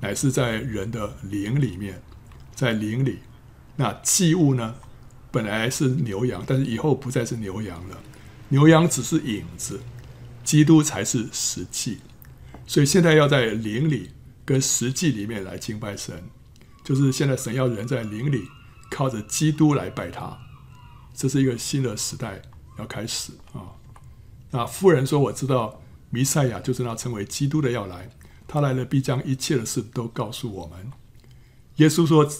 [0.00, 2.00] 乃是在人的灵里面。
[2.62, 3.18] 在灵里，
[3.76, 4.76] 那祭物呢？
[5.32, 7.98] 本来是牛羊，但是以后不再是牛羊了。
[8.50, 9.80] 牛羊只是影子，
[10.44, 11.98] 基督才是实际。
[12.66, 14.10] 所以现在要在灵里
[14.44, 16.22] 跟实际里面来敬拜神，
[16.84, 18.44] 就是现在神要人在灵里
[18.90, 20.38] 靠着基督来拜他。
[21.14, 22.42] 这是一个新的时代
[22.78, 23.72] 要开始啊！
[24.50, 28.10] 那妇人说：“我知道弥赛亚就是那称为基督的要来，
[28.46, 30.92] 他来了必将一切的事都告诉我们。”
[31.76, 32.30] 耶稣说：“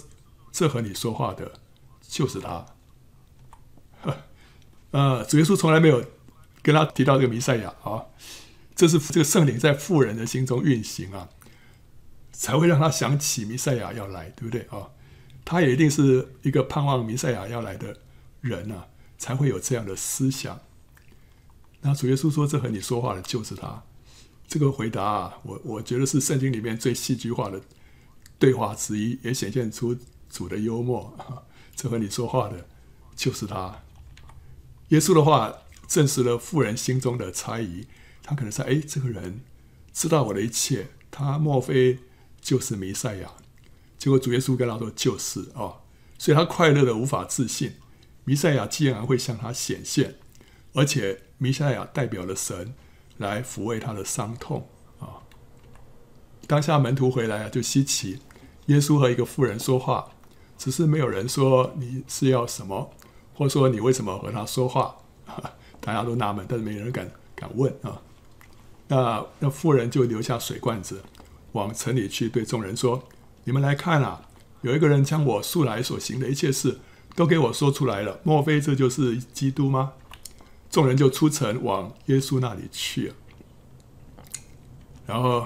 [0.53, 1.53] 这和你说话的，
[2.01, 2.67] 就是他。
[4.93, 6.05] ”呃，主耶稣从来没有
[6.63, 8.05] 跟他提到这个弥赛亚啊，
[8.77, 11.31] 这是这个圣灵在富人的心中运行啊，
[12.31, 14.91] 才会让他想起弥赛亚要来，对不对啊？
[15.45, 17.97] 他也一定是一个盼望弥赛亚要来的
[18.43, 18.87] 人啊，
[19.17, 20.61] 才会有这样的思想。
[21.81, 23.83] 那主耶稣说：“这和你说话的，就是他。”
[24.47, 27.61] 这个回答啊，我我觉得是圣经里面最戏剧化的。
[28.39, 29.97] 对话之一也显现出
[30.33, 31.17] 主的幽默。
[31.77, 32.67] 这和你说话的，
[33.15, 33.83] 就是他。
[34.89, 35.53] 耶稣的话
[35.87, 37.87] 证实了妇人心中的猜疑。
[38.23, 39.43] 他可能说：“哎，这个人
[39.93, 41.99] 知道我的一切，他莫非
[42.41, 43.31] 就是弥赛亚？”
[43.99, 45.83] 结果主耶稣跟他说：“就是啊。”
[46.19, 47.75] 所以他快乐的无法自信。
[48.25, 50.15] 弥赛亚竟然会向他显现，
[50.75, 52.75] 而且弥赛亚代表了神
[53.17, 54.69] 来抚慰他的伤痛
[55.01, 55.27] 啊！
[56.47, 58.21] 当下门徒回来啊，就稀奇。
[58.67, 60.12] 耶稣和一个妇人说话，
[60.63, 62.89] 只是没有人说你是要什么，
[63.35, 64.95] 或说你为什么和他说话？
[65.83, 68.01] 大家都纳闷，但是没人敢敢问啊。
[68.87, 71.03] 那那妇人就留下水罐子，
[71.51, 73.03] 往城里去，对众人说
[73.43, 74.29] ：“你们来看啊，
[74.61, 76.79] 有一个人将我素来所行的一切事
[77.17, 78.21] 都给我说出来了。
[78.23, 79.95] 莫非这就是基督吗？”
[80.71, 83.15] 众人就出城往耶稣那里去了。
[85.07, 85.45] 然后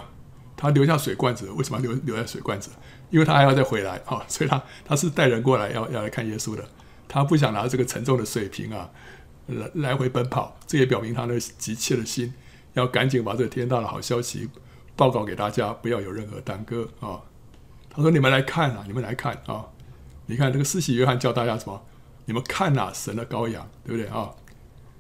[0.59, 2.71] 他留下水罐子，为什么留留下水罐子？
[3.11, 6.65] 因为他还要再回来啊， 所以他他是带人过来要要来看耶稣的。
[7.09, 8.91] 他不想拿这个沉重的水瓶啊
[9.47, 12.35] 来来回奔跑，这也表明他那急切的心。
[12.75, 14.51] 要赶紧把这个天大的好消息
[14.97, 17.23] 报告给大家，不要有任何耽搁啊！
[17.89, 19.65] 他说：“你们来看啊，你们来看啊！
[20.27, 21.83] 你看这个施洗约翰叫大家什么？
[22.27, 24.31] 你们看呐，神的羔羊，对不对啊？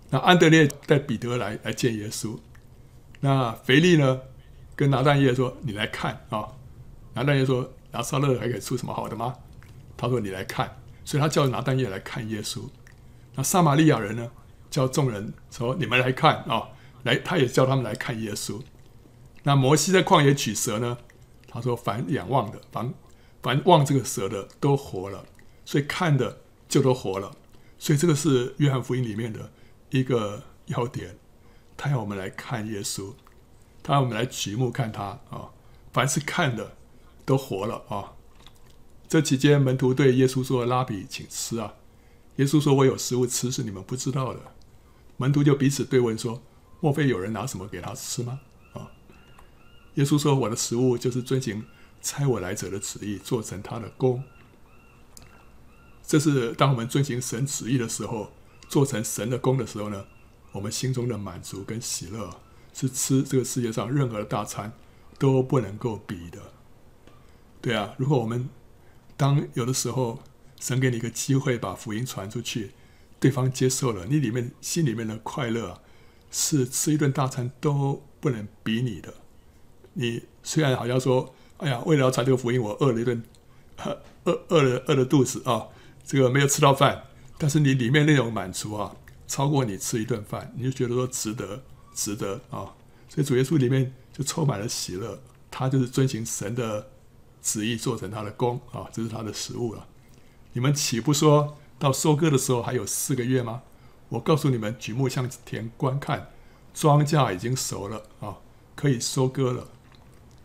[0.08, 2.38] 那安德烈带彼得来来见耶稣，
[3.20, 4.20] 那腓力呢，
[4.74, 6.48] 跟拿但业说：你来看啊！
[7.12, 9.34] 拿但业说：拿撒勒还可以出什么好的吗？
[9.96, 10.76] 他说：你来看。
[11.02, 12.68] 所以他叫拿但业来看耶稣。
[13.36, 14.30] 那撒玛利亚人呢，
[14.68, 16.68] 叫众人说：你们来看啊！”
[17.04, 18.60] 来，他也叫他们来看耶稣。
[19.44, 20.98] 那摩西在旷野取蛇呢？
[21.48, 22.92] 他说：“凡仰望的，凡
[23.40, 25.24] 凡望这个蛇的，都活了。
[25.64, 27.30] 所以看的就都活了。
[27.78, 29.50] 所以这个是约翰福音里面的
[29.90, 31.16] 一个要点。
[31.76, 33.14] 他要我们来看耶稣，
[33.82, 35.50] 他要我们来举目看他啊！
[35.92, 36.76] 凡是看的，
[37.26, 38.14] 都活了啊！
[39.06, 41.74] 这期间，门徒对耶稣说：‘拉比，请吃啊！’
[42.36, 44.40] 耶稣说：‘我有食物吃，是你们不知道的。’
[45.18, 46.40] 门徒就彼此对问说。”
[46.78, 48.40] 莫非有人拿什么给他吃吗？
[48.74, 48.92] 啊！
[49.94, 51.64] 耶稣说：“我的食物就是遵行
[52.02, 54.22] 差我来者的旨意，做成他的工。”
[56.06, 58.30] 这是当我们遵行神旨意的时候，
[58.68, 60.04] 做成神的工的时候呢，
[60.52, 62.30] 我们心中的满足跟喜乐，
[62.74, 64.72] 是吃这个世界上任何的大餐
[65.18, 66.38] 都不能够比的。
[67.66, 68.48] 对啊，如果我们
[69.16, 70.20] 当有的时候
[70.60, 72.70] 神给你一个机会把福音传出去，
[73.18, 75.80] 对方接受了，你里面心里面的快乐啊。
[76.30, 79.12] 是吃一顿大餐都不能比拟的。
[79.94, 83.20] 你虽然好像说，哎呀，为了要传这个福音，我饿了一顿，
[84.22, 85.66] 饿饿了饿了肚子啊，
[86.04, 87.02] 这个没有吃到饭，
[87.36, 88.94] 但是你里面那种满足啊，
[89.26, 92.76] 超过你吃一顿饭，你就觉得说值得，值得啊。
[93.08, 96.90] 所以主耶稣里面就充满了喜乐，他就是遵行神的
[97.46, 99.86] 旨意，做成他的工啊，这是他的食物了。
[100.54, 103.62] 你们岂不说到收割的时候还有四个月吗？
[104.08, 106.32] 我告诉你们，举目向田观看，
[106.74, 108.38] 庄稼已经熟了啊，
[108.74, 109.68] 可以收割了。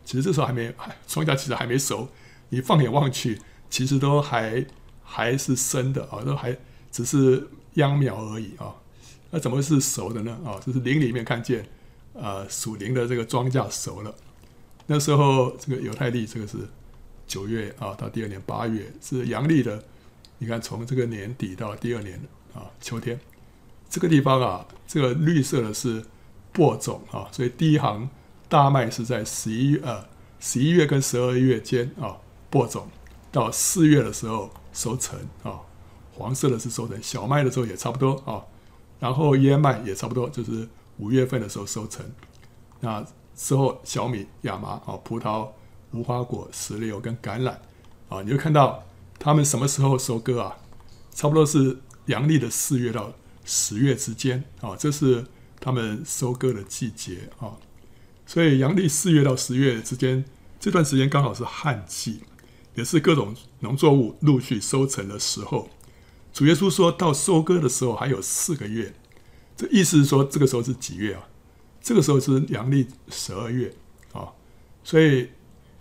[0.06, 0.72] 其实这时候还没，
[1.08, 2.08] 庄稼其实还没熟。
[2.50, 4.64] 你放眼望去，其实都还
[5.04, 6.56] 还是生的啊，都还
[6.92, 8.76] 只是秧苗而已啊。
[9.32, 10.38] 那怎么是熟的呢？
[10.46, 11.68] 啊，就是林里面看见，
[12.14, 14.14] 呃，属灵的这个庄稼熟了。
[14.88, 16.58] 那时候这个犹太历，这个是
[17.32, 19.82] 九月啊，到第二年八月是阳历的。
[20.38, 22.20] 你看，从这个年底到第二年
[22.54, 23.18] 啊，秋天。
[23.90, 26.04] 这个地方啊，这个绿色的是
[26.52, 28.10] 播种啊，所以第一行
[28.50, 30.06] 大麦是在十一呃
[30.42, 32.18] 十一月跟十二月间啊
[32.50, 32.86] 播种，
[33.32, 35.62] 到四月的时候收成啊，
[36.14, 38.44] 黄色的是收成，小麦的时候也差不多啊，
[39.00, 40.68] 然后燕麦也差不多，就是
[40.98, 42.06] 五月份的时候收成。
[42.82, 43.02] 那
[43.38, 45.48] 之后小米、亚麻啊、葡萄、
[45.94, 47.56] 无花果、石榴跟橄榄
[48.10, 48.84] 啊，你就看到
[49.20, 50.58] 他们什么时候收割啊？
[51.14, 53.14] 差不多是阳历的四月到。
[53.44, 55.26] 十月之间啊，这是
[55.60, 57.58] 他们收割的季节啊，
[58.24, 60.24] 所以阳历四月到十月之间
[60.60, 62.22] 这段时间刚好是旱季，
[62.76, 65.68] 也是各种农作物陆续收成的时候。
[66.32, 68.94] 主耶稣说到收割的时候还有四个月，
[69.58, 71.28] 这意思是说这个时候是几月啊？
[71.82, 73.74] 这个时候是阳历十二月
[74.14, 74.30] 啊，
[74.84, 75.28] 所以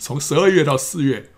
[0.00, 1.30] 从十二月到四月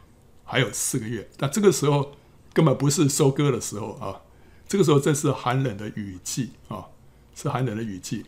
[0.44, 2.12] 还有四个月，但这个时候
[2.54, 4.22] 根本不是收割的时候啊。
[4.68, 6.86] 这个时候正是寒冷的雨季啊，
[7.34, 8.24] 是寒冷的雨季。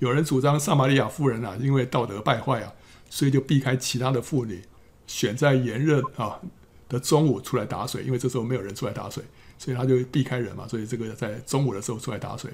[0.00, 2.72] 有人主张撒玛利亚妇人啊，因为道德败坏啊，
[3.08, 4.62] 所以就避开其他的妇女，
[5.06, 6.40] 选在炎热啊
[6.88, 9.22] 的中午出来打水，因为这时候没有人出来打水，
[9.58, 10.66] 所以他就避开人嘛。
[10.66, 12.50] 所以这个在中午的时候出来打水，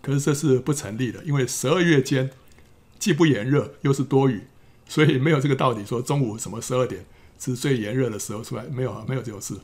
[0.00, 2.30] 可是这是不成立的，因为十二月间
[3.00, 4.42] 既不炎热又是多雨，
[4.90, 7.06] 所以没有这个道理说中午什么十二点
[7.38, 9.54] 是最炎热的时候出来，没有啊没有这种事。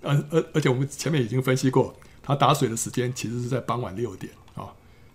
[0.00, 1.94] 而而而且我们前面已经分析过。
[2.20, 4.68] 他打水的时间其实是在傍晚六点啊，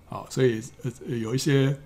[0.08, 1.78] 好，所以呃有一些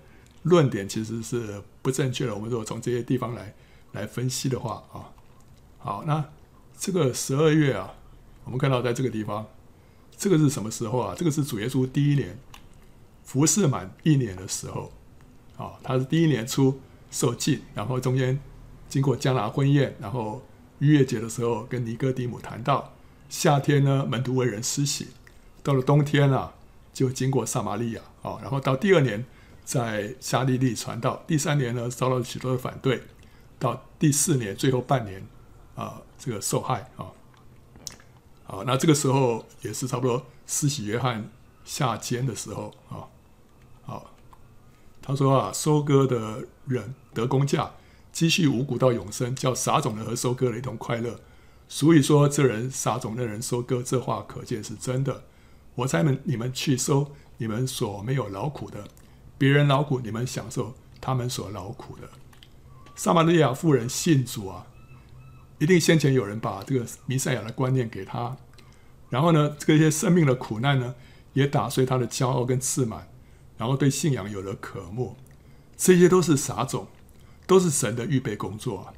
[0.44, 2.34] 论点其实是不正确的。
[2.34, 3.54] 我们如果从这些地方来
[3.92, 5.12] 来分析的话啊，
[5.76, 6.24] 好，那
[6.78, 7.92] 这个十二月啊，
[8.44, 9.46] 我们看到在这个地方，
[10.16, 11.14] 这个是什么时候啊？
[11.14, 12.38] 这个是主耶稣第一年
[13.22, 14.90] 服侍满一年的时候
[15.58, 18.38] 啊，他是第一年初受浸，然后中间
[18.88, 20.42] 经过迦拿婚宴，然后
[20.78, 22.92] 逾越节的时候跟尼哥底母谈到，
[23.28, 25.08] 夏天呢门徒为人施洗。
[25.62, 26.54] 到了冬天啊，
[26.92, 29.24] 就经过撒玛利亚啊，然后到第二年
[29.64, 31.22] 在加利利传道。
[31.26, 33.02] 第三年呢，遭到许多的反对。
[33.58, 35.26] 到第四年最后半年，
[35.74, 37.10] 啊，这个受害啊，
[38.44, 41.28] 好，那这个时候也是差不多施洗约翰
[41.64, 43.02] 下监的时候啊，
[45.08, 47.70] 他说啊，收割的人得工价，
[48.12, 51.18] 积蓄五谷到永生，叫撒种的和收割的一同快乐。
[51.66, 55.24] 所以说，这人撒种，的人收割，这话可见是真的。
[55.76, 58.84] 我猜们你们去收你们所没有劳苦的，
[59.38, 62.02] 别人劳苦，你们享受他们所劳苦的。
[62.94, 64.66] 撒玛利亚妇人信主啊，
[65.58, 68.36] 一定先前有人把这个弥赛亚的观念给他，
[69.08, 70.94] 然后呢，这些生命的苦难呢，
[71.32, 73.08] 也打碎他的骄傲跟自满，
[73.58, 75.14] 然后对信仰有了渴慕，
[75.76, 76.86] 这些都是撒种，
[77.46, 78.94] 都是神的预备工作啊。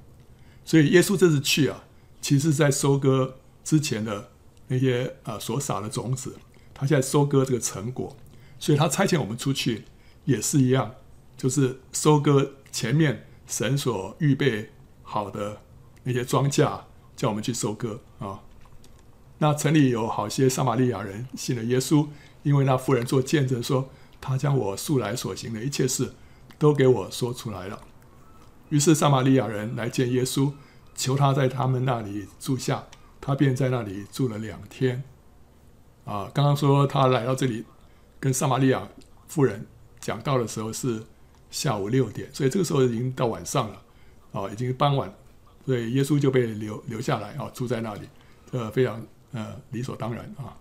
[0.65, 1.83] 所以耶稣这次去啊，
[2.21, 4.31] 其实在收割之前的
[4.69, 6.37] 那些啊所撒的种子，
[6.73, 8.17] 他现在收割这个成果，
[8.61, 9.87] 所以他差遣我们出去
[10.27, 10.95] 也是一样，
[11.37, 13.27] 就是收割前面。
[13.51, 14.71] 神所预备
[15.03, 15.61] 好的
[16.05, 16.83] 那些庄稼，
[17.17, 18.39] 叫我们去收割啊。
[19.39, 22.07] 那城里有好些撒玛利亚人信了耶稣，
[22.45, 23.91] 因为那妇人做见证说，
[24.21, 26.13] 他将我素来所行的一切事
[26.59, 27.81] 都给我说出来了。
[28.69, 30.53] 于是撒玛利亚人来见耶稣，
[30.95, 32.85] 求他在他们那里住下，
[33.21, 35.03] 他便在那里住了两天。
[36.05, 37.65] 啊，刚刚说他来到这里
[38.19, 38.89] 跟撒玛利亚
[39.29, 39.67] 妇人
[39.99, 41.03] 讲道的时候是。
[41.51, 43.83] 下午六点，所以这个时候已经到晚上了，
[44.31, 45.13] 啊，已经傍晚，
[45.67, 48.03] 所以耶稣就被留留下来啊，住在那里，
[48.53, 50.55] 呃，非常呃理所当然啊。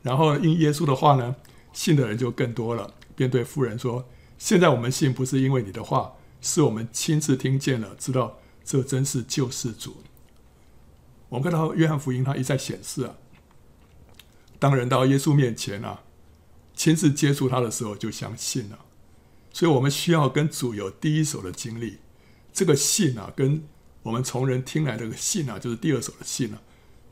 [0.00, 1.34] 然后因耶稣的话呢，
[1.72, 4.08] 信的人就更多了，便对妇人说
[4.38, 10.02] ：“现在我们信不是因为你的话，是我们亲自听见了，知道这真是救世主。”
[11.30, 13.14] 我们看到约翰福音，他一再显示啊，
[14.58, 16.02] 当人到耶稣面前啊，
[16.74, 18.80] 亲自接触他的时候，就相信了。
[19.50, 21.98] 所以我们需要跟主有第一手的经历，
[22.52, 23.64] 这个信啊，跟
[24.02, 26.60] 我们从人听来的信啊，就是第二手的信啊，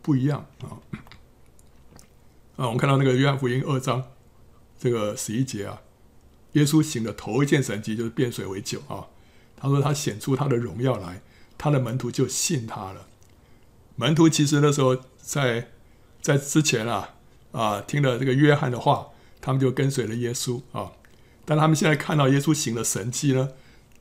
[0.03, 0.81] 不一样啊。
[2.57, 4.05] 啊，我们看到那个约翰福音二章
[4.81, 5.83] 这个十一节啊，
[6.53, 9.07] 耶稣行的头一件神迹就是变水为酒啊。
[9.57, 11.21] 他说他显出他的荣耀来，
[11.59, 13.07] 他的门徒就信他了。
[13.97, 15.69] 门徒其实那时候在
[16.23, 17.11] 在之前啊
[17.53, 19.09] 啊听了这个约翰的话，
[19.43, 20.93] 他们就跟随了耶稣啊。
[21.45, 23.51] 但他们现在看到耶稣行的神迹呢，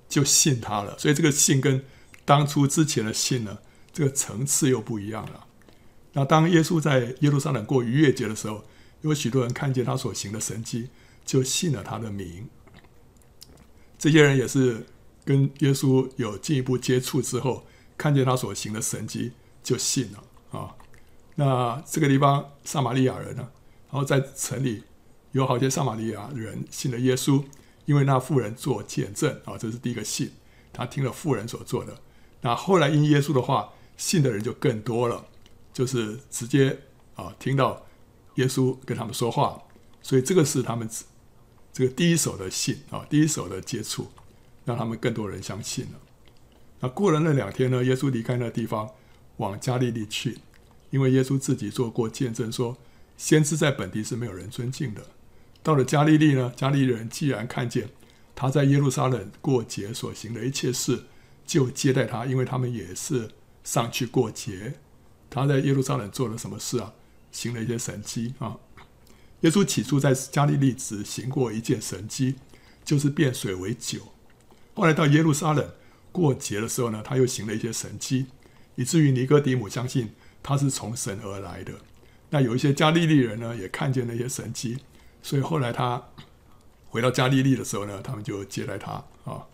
[0.07, 0.97] 就信他了。
[0.97, 1.83] 所以这个信跟
[2.23, 3.57] 当初之前的信呢，
[3.91, 5.45] 这个层次又不一样了。
[6.13, 8.63] 那当耶稣在耶路撒冷过逾越节的时候，
[9.01, 10.89] 有许多人看见他所行的神迹，
[11.25, 12.47] 就信了他的名。
[13.97, 14.85] 这些人也是
[15.25, 17.65] 跟耶稣有进一步接触之后，
[17.97, 19.33] 看见他所行的神迹，
[19.63, 20.23] 就信了
[20.59, 20.75] 啊。
[21.35, 23.49] 那这个地方撒玛利亚人呢，
[23.91, 24.83] 然后在城里。
[25.31, 27.43] 有好些撒玛利亚人信了耶稣，
[27.85, 30.31] 因为那妇人做见证啊，这是第一个信。
[30.73, 31.95] 他听了妇人所做的，
[32.41, 35.27] 那后来因耶稣的话，信的人就更多了，
[35.71, 36.79] 就是直接
[37.13, 37.85] 啊听到
[38.39, 39.61] 耶稣跟他们说话，
[40.01, 40.89] 所以这个是他们
[41.73, 44.07] 这个第一手的信啊，第一手的接触，
[44.65, 45.99] 让他们更多人相信了。
[46.79, 48.89] 那过了那两天呢，耶稣离开那地方，
[49.37, 50.39] 往加利利去，
[50.89, 52.77] 因为耶稣自己做过见证说，
[53.17, 55.01] 先知在本地是没有人尊敬的。
[55.61, 57.89] 到了加利利呢，加利利人既然看见
[58.33, 61.03] 他在耶路撒冷过节所行的一切事，
[61.45, 63.31] 就接待他，因为他们也是
[63.63, 64.75] 上去过节。
[65.29, 66.93] 他在耶路撒冷做了什么事啊？
[67.31, 68.57] 行了一些神迹啊。
[69.41, 72.35] 耶稣起初在加利利只行过一件神迹，
[72.83, 73.99] 就是变水为酒。
[74.73, 75.71] 后来到耶路撒冷
[76.11, 78.25] 过节的时候呢，他又行了一些神迹，
[78.75, 80.11] 以至于尼哥底母相信
[80.43, 81.73] 他是从神而来的。
[82.29, 84.79] 那有一些加利利人呢，也看见那些神迹。
[85.21, 86.01] 所以后来他
[86.87, 89.45] 回到加利利的时候呢，他们就接待他啊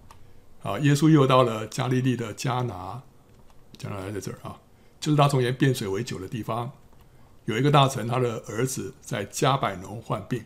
[0.64, 0.80] 啊！
[0.80, 3.04] 耶稣又到了加利利的迦拿，
[3.78, 4.60] 迦拿在这儿啊，
[5.00, 6.72] 就是他从前变水为酒的地方。
[7.46, 10.44] 有一个大臣，他的儿子在加百农患病，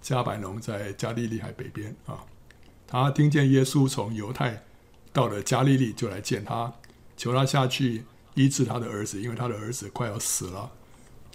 [0.00, 2.24] 加百农在加利利海北边啊。
[2.86, 4.64] 他听见耶稣从犹太
[5.12, 6.72] 到了加利利，就来见他，
[7.16, 10.70] 求他下去医治他的儿子，因为他的儿子快要死了。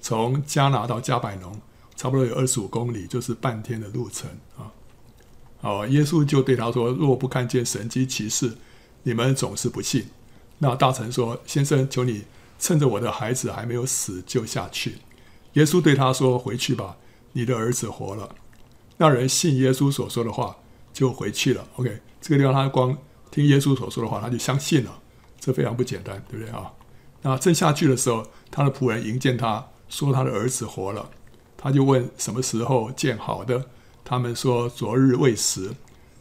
[0.01, 1.61] 从加拿到加百农。
[1.93, 4.73] 差不多有二十五公里，就是半天的路程啊！
[5.59, 8.57] 好，耶稣就对他说：“若不看见神迹奇事，
[9.03, 10.07] 你们总是不信。”
[10.57, 12.23] 那大臣说：“先生，求你
[12.61, 14.99] 趁着我的孩子还没有死，就下去。”
[15.53, 16.95] 耶稣对他说：“回去吧，
[17.33, 18.35] 你的儿子活了。”
[18.97, 20.55] 那人信耶稣所说的话，
[20.93, 21.67] 就回去了。
[21.75, 22.95] OK，这个地方他光
[23.31, 25.01] 听耶稣所说的话，他就相信了，
[25.39, 26.71] 这非常不简单，对不对啊？
[27.23, 31.09] 那正下去的时候，他的仆人迎见他说：“他的儿子活了。”
[31.57, 33.65] 他就问什么时候见好的？
[34.03, 35.71] 他们说昨日未时，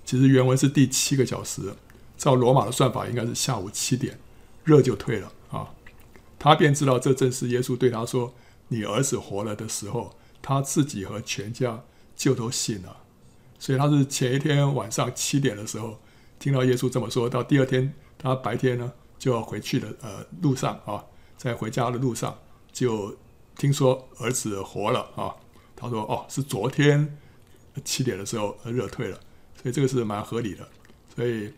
[0.04, 1.74] 其实原文是第七个小时，
[2.18, 4.18] 照罗马的算法，应该是下午七点，
[4.64, 5.32] 热就退了。
[6.40, 8.34] 他便知道这正是耶稣对他说
[8.68, 11.84] ：“你儿子活了”的时候，他自己和全家
[12.16, 13.02] 就都信了。
[13.58, 16.00] 所以他是前一天晚上七点的时候
[16.38, 21.04] 听到耶稣这么说，到第二天他白天呢就要回去的呃路上啊，
[21.36, 22.38] 在回家的路上
[22.72, 23.18] 就
[23.58, 25.36] 听说儿子活了啊。
[25.76, 27.18] 他说：“哦，是昨天
[27.84, 29.20] 七点的时候热退了。”
[29.60, 30.66] 所以这个是蛮合理的。
[31.14, 31.52] 所以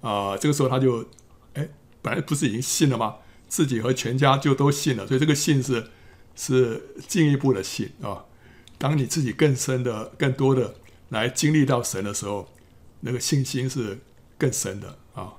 [0.00, 1.04] 啊、这个时候他就
[1.52, 1.68] 哎，
[2.00, 3.16] 本来不是已经信了吗？
[3.54, 5.06] 自己和全家就都信了。
[5.06, 5.90] 所以这个信是
[6.34, 8.24] 是进一步的信啊。
[8.78, 10.74] 当你自己更深的、更多的。
[11.10, 12.48] 来经历到神的时候，
[13.00, 14.00] 那个信心是
[14.36, 15.34] 更深的啊！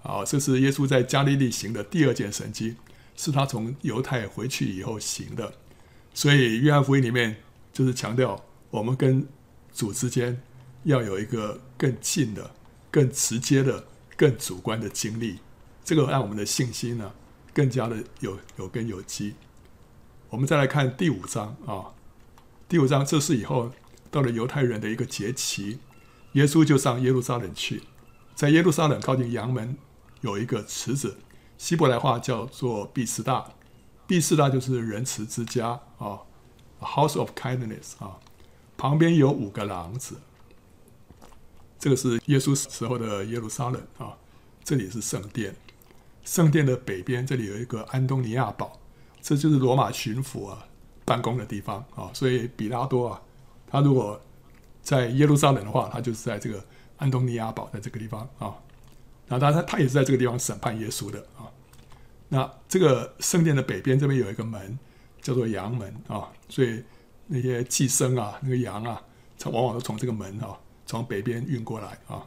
[0.00, 2.76] 好，这是耶稣在加利利行的第二件神迹，
[3.14, 5.52] 是他从犹太回去以后行的。
[6.14, 7.36] 所以约翰福音里面
[7.70, 9.26] 就是强调，我们跟
[9.74, 10.40] 主之间
[10.84, 12.52] 要有一个更近的、
[12.90, 13.84] 更直接的、
[14.16, 15.38] 更主观的经历，
[15.84, 17.12] 这个让我们的信心呢
[17.54, 19.34] 更加的有有根有基。
[20.28, 21.94] 我们再来看第五章啊，
[22.68, 23.72] 第五章这是以后。
[24.10, 25.80] 到了犹太人的一个节期，
[26.34, 27.82] 耶稣就上耶路撒冷去。
[28.36, 29.76] 在耶路撒冷靠近羊门
[30.20, 31.16] 有一个池子，
[31.58, 33.44] 希伯来话叫做毕士大。
[34.06, 36.20] 毕士大就是仁慈之家啊
[36.78, 38.20] ，House of Kindness 啊。
[38.76, 40.14] 旁边有五个廊子，
[41.80, 44.16] 这个是耶稣时候的耶路撒冷啊。
[44.62, 45.56] 这里是圣殿，
[46.24, 48.80] 圣殿的北边这里有一个安东尼亚堡，
[49.20, 50.66] 这就是罗马巡抚啊
[51.04, 52.10] 办公的地方啊。
[52.12, 53.22] 所以比拉多啊。
[53.66, 54.20] 他如果
[54.82, 56.64] 在耶路撒冷的话，他就是在这个
[56.96, 58.54] 安东尼亚堡，在这个地方啊。
[59.26, 61.50] 那他他他也是在这个地方审判耶稣的啊。
[62.28, 64.78] 那这个圣殿的北边这边有一个门，
[65.20, 66.30] 叫做羊门啊。
[66.48, 66.82] 所以
[67.26, 69.02] 那些祭牲啊，那个羊啊，
[69.38, 70.56] 它往往都从这个门啊，
[70.86, 72.26] 从北边运过来啊。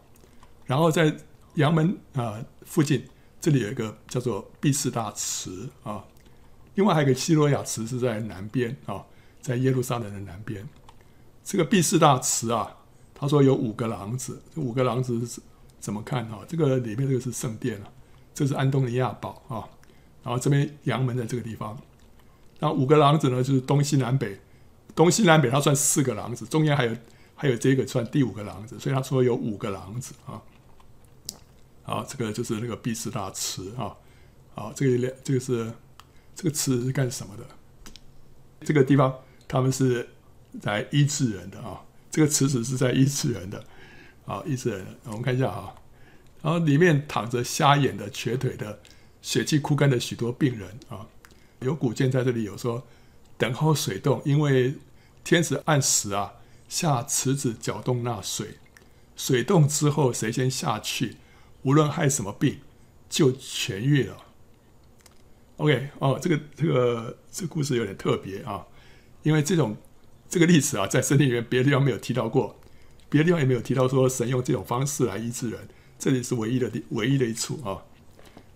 [0.65, 1.15] 然后在
[1.55, 3.07] 羊门啊附近，
[3.47, 6.03] 这里有一个叫做毕士大池啊。
[6.75, 9.05] 另外还有一个西罗亚池是在南边啊，
[9.39, 10.67] 在耶路撒冷的南边。
[11.45, 12.75] 这个毕士大池啊，
[13.15, 15.39] 他说有五个廊子，这五个廊子是
[15.79, 16.39] 怎么看啊？
[16.45, 17.87] 这个里面这个是圣殿啊，
[18.33, 19.63] 这是安东尼亚堡啊，
[20.23, 21.81] 然后这边羊门在这个地方，
[22.59, 24.37] 那五个廊子呢就是东西南北，
[24.93, 26.93] 东西南北它算四个廊子，中间还有
[27.33, 30.41] 还有这个算第五个廊子，所以他说有五个廊子啊。
[31.87, 33.97] 啊，这个就是那个毕士大池啊，
[34.53, 35.73] 好，这个这个是
[36.35, 37.43] 这个池是干什么的？
[38.61, 39.11] 这个地方
[39.47, 40.07] 他们是。
[40.63, 43.63] 来医治人的啊，这个池子是在医治人的，
[44.25, 44.83] 啊，医治人。
[45.03, 45.75] 我们看一下啊，
[46.41, 48.79] 然后里面躺着瞎眼的、瘸腿的、
[49.21, 51.05] 血气枯干的许多病人啊。
[51.59, 52.87] 有古建在这里有说，
[53.37, 54.75] 等候水动，因为
[55.23, 56.33] 天使按时啊
[56.67, 58.57] 下池子搅动那水，
[59.15, 61.17] 水动之后谁先下去，
[61.63, 62.59] 无论害什么病
[63.09, 64.17] 就痊愈了。
[65.57, 68.65] OK，哦，这个这个这个故事有点特别啊，
[69.23, 69.77] 因为这种。
[70.29, 72.59] 这个历史啊，在圣经里面别的地方没有提到过，
[73.07, 77.81] 别的地方也没有提到说神用这种方式来医治人，这里是唯一的，唯一的一处啊。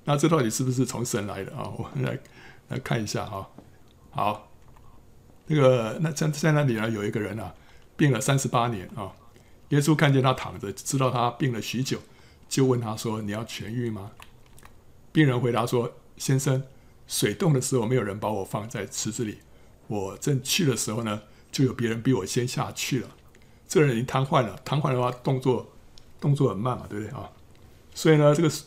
[0.03, 1.71] 那这到底是不是从神来的啊？
[1.77, 2.19] 我 们来
[2.67, 3.47] 来看一下啊。
[4.09, 4.51] 好，
[5.47, 7.55] 那个那在在那里呢，有一个人啊，
[7.95, 9.13] 病了三十八年啊。
[9.69, 12.01] 耶稣看见他躺着，知道他病了许久，
[12.51, 14.11] 就问他说：“你要痊愈吗？”
[15.11, 16.61] 病人回答说：“先生，
[17.07, 19.39] 水动的时候没有人把我放在池子里，
[19.87, 23.09] 我正去的时候呢。”就有别人比我先下去了，
[23.67, 24.57] 这人已经瘫痪了。
[24.63, 25.69] 瘫痪的话，动作
[26.17, 27.29] 动作很慢嘛，对不对啊？
[27.93, 28.63] 所以呢，这个水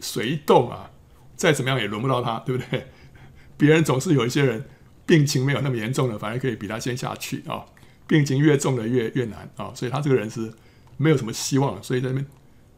[0.00, 0.90] 水一动啊，
[1.36, 2.88] 再怎么样也轮不到他，对不对？
[3.56, 4.68] 别人总是有一些人
[5.06, 7.64] 病情没有那么严重的，反而可以比他先下去啊。
[8.08, 10.52] 病情越重的越越难啊，所以他这个人是
[10.96, 11.80] 没有什么希望。
[11.80, 12.26] 所以在那边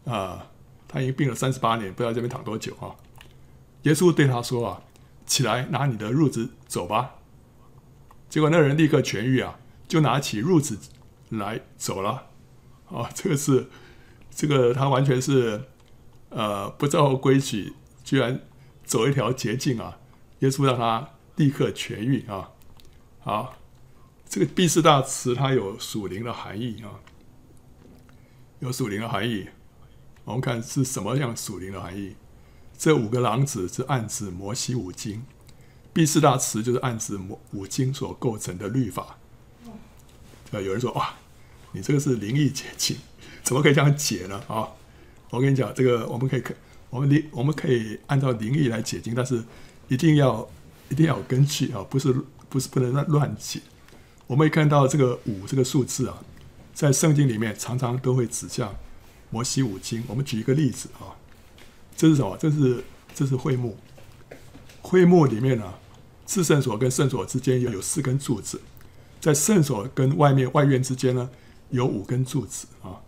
[0.07, 0.47] 啊，
[0.89, 2.97] 他已经病了三十八年，不知道这边躺多久啊。
[3.83, 4.83] 耶稣对他说啊
[5.27, 7.17] ：“起来，拿你的褥子走吧。”
[8.31, 10.79] 结果那人立刻痊愈啊，就拿起褥子
[11.29, 12.27] 来走了。
[12.89, 13.69] 啊，这个是
[14.31, 15.65] 这个他完全是
[16.29, 18.41] 呃不照规矩，居然
[18.85, 19.99] 走一条捷径啊！
[20.41, 22.51] 耶稣让他立刻痊愈啊。
[23.21, 23.57] 好，
[24.29, 27.03] 这个毕士大池它有属灵的含义啊，
[28.61, 29.49] 有属灵的含义。
[30.27, 32.17] 我们看是什么样属灵的含义？
[32.77, 35.23] 这五个狼子是暗指摩西五经。
[35.95, 39.19] 第四大词就是暗指摩五经所构成的律法。
[40.51, 41.15] 呃，有人说哇，
[41.71, 42.97] 你这个是灵异解经，
[43.45, 44.43] 怎么可以这样解呢？
[44.49, 44.69] 啊，
[45.31, 46.53] 我跟你讲，这个我们可以可
[46.91, 49.45] 我们灵我们可以按照灵异来解经，但是
[49.87, 50.49] 一定要
[50.89, 52.13] 一定要有根据啊，不是
[52.49, 53.61] 不是不能乱乱解。
[54.27, 56.19] 我们可以看到这个五这个数字啊，
[56.75, 58.75] 在圣经里面常常都会指向
[59.31, 60.05] 摩西五经。
[60.07, 61.15] 我们举一个例子啊，
[61.97, 62.37] 这是什么？
[62.39, 63.77] 这是这是会幕。
[64.83, 65.75] 会幕里面呢、
[66.27, 68.61] 至圣所跟圣所之间有有四根柱子，
[69.21, 71.29] 在圣所跟外面外院之间呢，
[71.71, 73.03] 有五根柱子啊。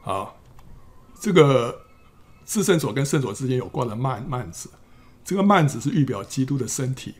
[0.00, 0.40] 好，
[1.20, 1.82] 这个
[2.46, 4.70] 至圣所跟圣所之间有挂的幔幔子，
[5.22, 7.14] 这个幔子是预表基督的身体，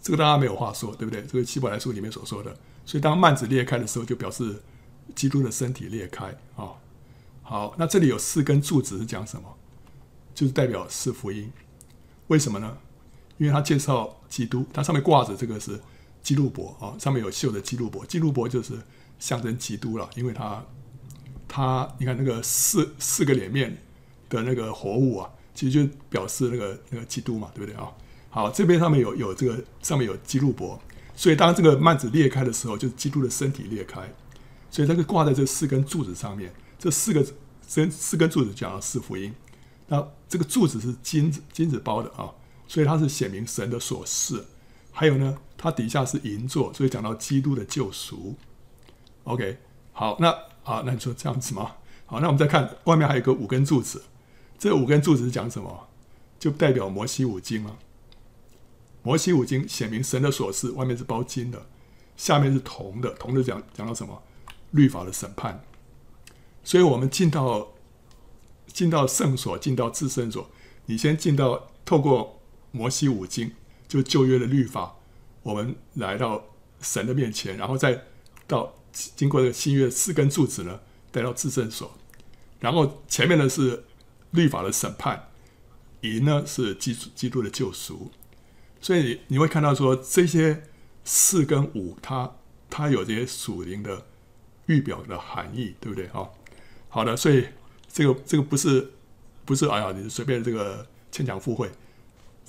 [0.00, 1.22] 这个大家没有话说，对不对？
[1.22, 2.56] 这个希伯来书里面所说的。
[2.84, 4.62] 所以当幔子裂开的时候，就表示
[5.14, 6.26] 基督的身体裂开
[6.56, 6.72] 啊。
[7.42, 9.56] 好，那这里有四根柱子是讲什么？
[10.34, 11.50] 就是代表四福音。
[12.26, 12.76] 为什么呢？
[13.38, 15.80] 因为他介绍基督，它上面挂着这个是
[16.22, 18.74] 基路伯啊，上面有绣的基路伯，基路伯就是
[19.18, 20.64] 象征基督了，因为他。
[21.48, 23.78] 他，你看那个四四个脸面
[24.28, 27.88] 的那个活物啊，其实就表示那个那个基督嘛，对不对啊？
[28.30, 30.78] 好，这边上面有有这个上面有基路伯，
[31.14, 34.12] 所以当这个幔子裂开的时候，就是基督的身体裂开，
[34.76, 37.26] 所以它是挂在这四根柱子上面，这四个
[37.66, 39.34] 这四根柱子讲了四福音，
[39.86, 42.30] 那这个柱子是金子金子包的啊，
[42.68, 44.44] 所以它是显明神的所示，
[44.92, 48.34] 还有呢，它底下是银座，所以讲到基督的救赎。
[49.24, 49.56] OK，
[49.92, 50.36] 好，那。
[50.62, 51.76] 好，那你说这样子吗？
[52.06, 54.02] 好，那我们再看外面还有个五根柱子，
[54.58, 55.86] 这五根柱子是讲什么？
[56.40, 57.76] 就代表摩西五经啊。
[59.04, 61.66] 摩西五经显明神的所示，外面是包金的，
[62.16, 64.20] 下面是铜的，铜的讲讲到什么？
[64.76, 65.64] 律法的审判。
[66.62, 67.72] 所以我们进到
[68.72, 70.48] 进到圣所，进到至圣所，
[70.84, 73.50] 你先进到透过摩西五经，
[73.88, 74.96] 就旧约的律法，
[75.42, 76.44] 我们来到
[76.80, 78.04] 神的面前，然后再
[78.46, 78.74] 到。
[79.14, 80.80] 经过这个新约四根柱子呢，
[81.12, 81.98] 带到至圣所，
[82.60, 83.84] 然后前面呢是
[84.30, 85.28] 律法的审判，
[86.00, 88.10] 银呢是基督基督的救赎，
[88.80, 90.62] 所以你会看到说这些
[91.04, 92.36] 四跟五，它
[92.70, 94.06] 它有这些属灵的
[94.66, 96.28] 预表的含义，对不对啊？
[96.88, 97.46] 好的，所以
[97.88, 98.92] 这个这个不是
[99.44, 101.70] 不是哎呀，你随便这个牵强附会，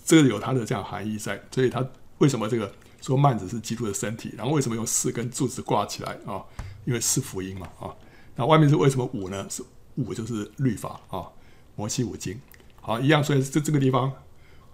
[0.05, 1.85] 这个有它的这样含义在，所以它
[2.17, 2.71] 为什么这个？
[2.99, 6.43] 说幔子是基督的身体，然后为什么用四根柱子挂起来啊？
[6.83, 7.93] 因为四福音嘛啊。
[8.35, 9.45] 那外面是为什么五呢？
[9.49, 9.63] 是
[9.95, 11.29] 五就是律法啊，
[11.75, 12.41] 摩西五经。
[12.81, 14.11] 好，一样，所以这这个地方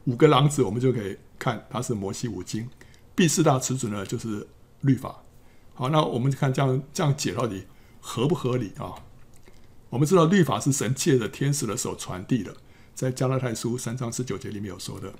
[0.05, 2.67] 五个廊子，我们就可以看它是摩西五经。
[3.13, 4.47] 第四大池子呢，就是
[4.81, 5.22] 律法。
[5.74, 7.67] 好，那我们看这样这样解到底
[7.99, 8.95] 合不合理啊？
[9.89, 12.55] 我们知道律法是神借着天使的手传递的，
[12.93, 15.13] 在加拉太书三章十九节里面有说的，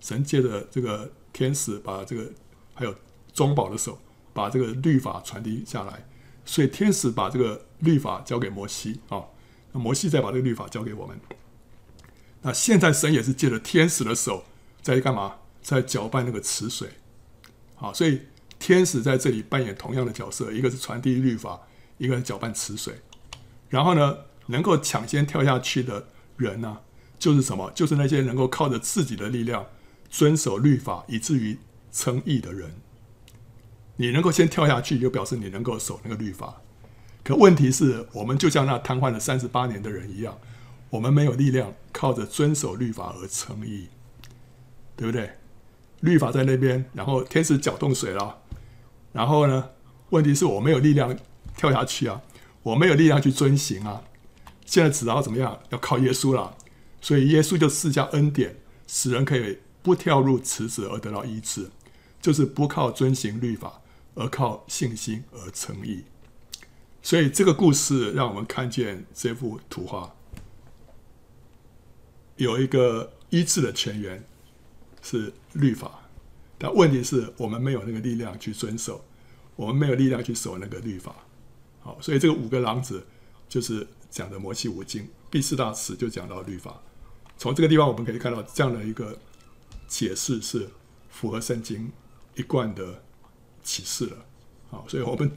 [0.00, 1.12] 神借着这个。
[1.36, 2.32] 天使把这个
[2.72, 2.94] 还有
[3.34, 3.98] 中保的手
[4.32, 6.06] 把这个律法传递下来，
[6.46, 9.22] 所以天使把这个律法交给摩西啊，
[9.72, 11.20] 那摩西再把这个律法交给我们。
[12.40, 14.46] 那现在神也是借着天使的手
[14.80, 15.34] 在干嘛？
[15.60, 16.88] 在搅拌那个池水，
[17.74, 18.22] 好，所以
[18.58, 21.60] 天使在这里扮演同样的角色，一个是传递律法，
[21.98, 22.94] 一个是搅拌池水。
[23.68, 26.78] 然后呢，能够抢先跳下去的人呢，
[27.18, 27.70] 就是什么？
[27.74, 29.66] 就是那些能够靠着自己的力量。
[30.08, 31.58] 遵守律法以至于
[31.90, 32.76] 称义的人，
[33.96, 36.62] 你能够先跳下去，就表示你能够守那个律法。
[37.24, 40.38] 可问题是我们就像那瘫痪了三十八年的人一样，
[40.90, 43.88] 我们没有力量靠着遵守律法而称义，
[44.94, 45.28] 对不对？
[46.00, 48.38] 律法在那边，然后天使搅动水了，
[49.16, 49.70] 然后呢？
[50.10, 51.18] 问题是我没有力量
[51.56, 52.22] 跳下去啊，
[52.62, 54.04] 我没有力量去遵行啊。
[54.64, 55.58] 现在只要怎么样？
[55.70, 56.56] 要靠耶稣了，
[57.00, 58.56] 所以耶稣就赐下恩典，
[58.86, 59.58] 使人可以。
[59.82, 61.70] 不跳入池子而得到医治，
[62.20, 63.80] 就是不靠遵行律法，
[64.16, 66.02] 而靠信心而称义。
[67.02, 70.12] 所以这个故事让我们看见这幅图画
[72.34, 74.24] 有一个医治的泉源
[75.00, 76.00] 是律法，
[76.58, 79.04] 但问题是我们没有那个力量去遵守，
[79.56, 81.16] 我们没有力量去守那个律法。
[81.80, 83.04] 好，所以这个五个狼子
[83.48, 86.80] 就是讲的摩西五经，第四大词就讲到律法。
[87.36, 89.18] 从这个地方我们可以看到这样的一个。
[89.88, 90.68] 解释是
[91.08, 91.92] 符合圣经
[92.34, 93.04] 一贯的
[93.62, 94.16] 启示了，
[94.68, 95.30] 好，所以我们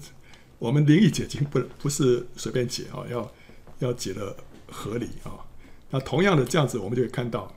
[0.57, 3.32] 我们灵意解经不不是随便解啊，要
[3.78, 4.36] 要解的
[4.72, 5.45] 合理啊。
[5.91, 7.55] 那同样的这样子，我们就可以看到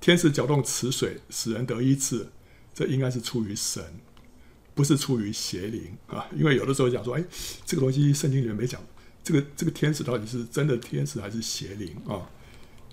[0.00, 2.26] 天使搅动池水，使人得医治，
[2.72, 3.84] 这应该是出于神，
[4.78, 6.24] 不是出于邪灵啊。
[6.36, 7.24] 因为有的时候讲说，哎，
[7.66, 8.80] 这个东西圣经里面没讲，
[9.24, 12.22] 这个这个天使到底是真的天使还是邪灵啊？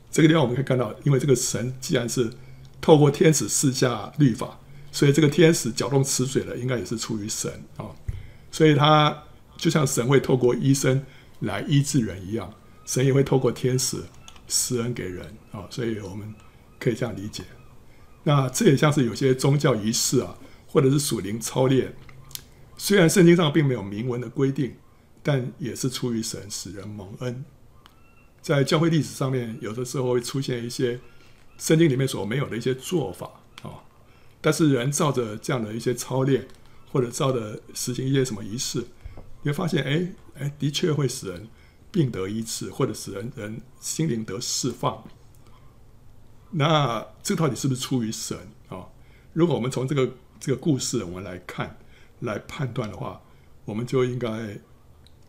[0.09, 2.31] 这个地方我们可以看到，因为这个神既然是
[2.81, 4.59] 透过天使赐下律法，
[4.91, 7.85] 所以这个天使搅动池水的，应该也是出于神啊。
[8.51, 9.23] 所以他
[9.55, 11.05] 就像神会透过医生
[11.41, 12.51] 来医治人一样，
[12.85, 13.97] 神也会透过天使
[14.47, 15.67] 施恩给人啊。
[15.69, 16.33] 所以我们
[16.79, 17.43] 可以这样理解。
[18.23, 20.35] 那这也像是有些宗教仪式啊，
[20.75, 21.95] 或者是属灵操练，
[22.75, 24.75] 虽然圣经上并没有明文的规定，
[25.23, 27.45] 但也是出于神使人蒙恩。
[28.41, 30.99] 在教会历史上面，有的时候会出现一些
[31.57, 33.25] 圣经里面所没有的一些做法
[33.61, 33.87] 啊，
[34.41, 36.45] 但是人照着这样的一些操练，
[36.91, 38.79] 或者照着实行一些什么仪式，
[39.43, 41.47] 你会发现，哎哎，的确会使人
[41.89, 45.01] 病得医治，或者使人人心灵得释放。
[46.51, 48.87] 那这到底是不是出于神啊？
[49.31, 51.77] 如果我们从这个这个故事我们来看
[52.19, 53.21] 来判断的话，
[53.65, 54.59] 我们就应该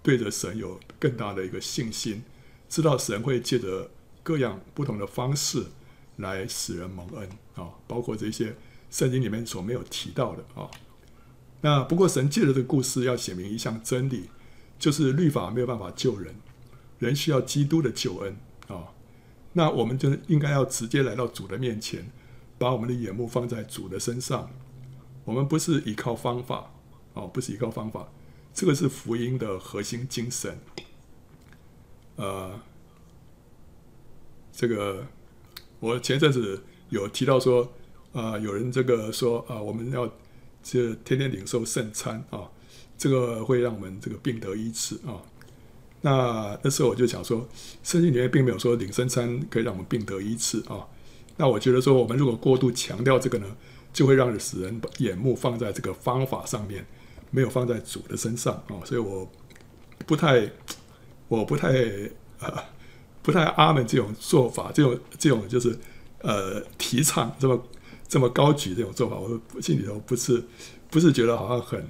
[0.03, 2.23] 对着神有更大的一个信心，
[2.69, 3.91] 知道神会借着
[4.23, 5.65] 各样不同的方式
[6.17, 8.57] 来使人蒙恩啊，包括这些
[8.91, 10.71] 圣经里面所没有提到的啊。
[11.63, 14.29] 那不过神借着这个故事要写明一项真理，
[14.79, 16.35] 就是律法没有办法救人，
[16.99, 18.37] 人需要基督的救恩
[18.69, 18.93] 啊。
[19.55, 22.13] 那我们就应该要直接来到主的面前，
[22.59, 24.51] 把我们的眼目放在主的身上。
[25.27, 26.73] 我们不是依靠方法，
[27.13, 28.09] 哦，不是依靠方法，
[28.55, 30.59] 这个是福音的核心精神。
[32.15, 32.59] 呃，
[34.53, 35.05] 这个
[35.81, 37.65] 我前阵子有提到说，
[38.13, 40.11] 啊、呃，有人这个说啊、呃，我们要
[40.63, 42.49] 这天天领受圣餐啊、
[42.97, 45.21] 这个会让我们这个病得医治啊。
[46.03, 47.49] 那那时候我就想说，
[47.83, 50.87] 圣经里面并没有说领圣餐可以让我们病得医治啊。
[51.37, 53.57] 那我觉得说，我们如果过度强调这个呢，
[53.97, 56.85] 就会让人使人把眼目放在这个方法上面，
[57.31, 58.85] 没有放在主的身上啊。
[58.85, 59.27] 所以我
[60.07, 60.47] 不太，
[61.29, 61.73] 我不太
[62.39, 62.63] 啊，
[63.23, 65.79] 不太阿门这种做法，这种这种就是
[66.21, 67.67] 呃提倡这么
[68.07, 70.45] 这么高举这种做法，我心里头不是
[70.91, 71.89] 不是觉得好像很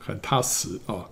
[0.00, 1.08] 很踏实啊。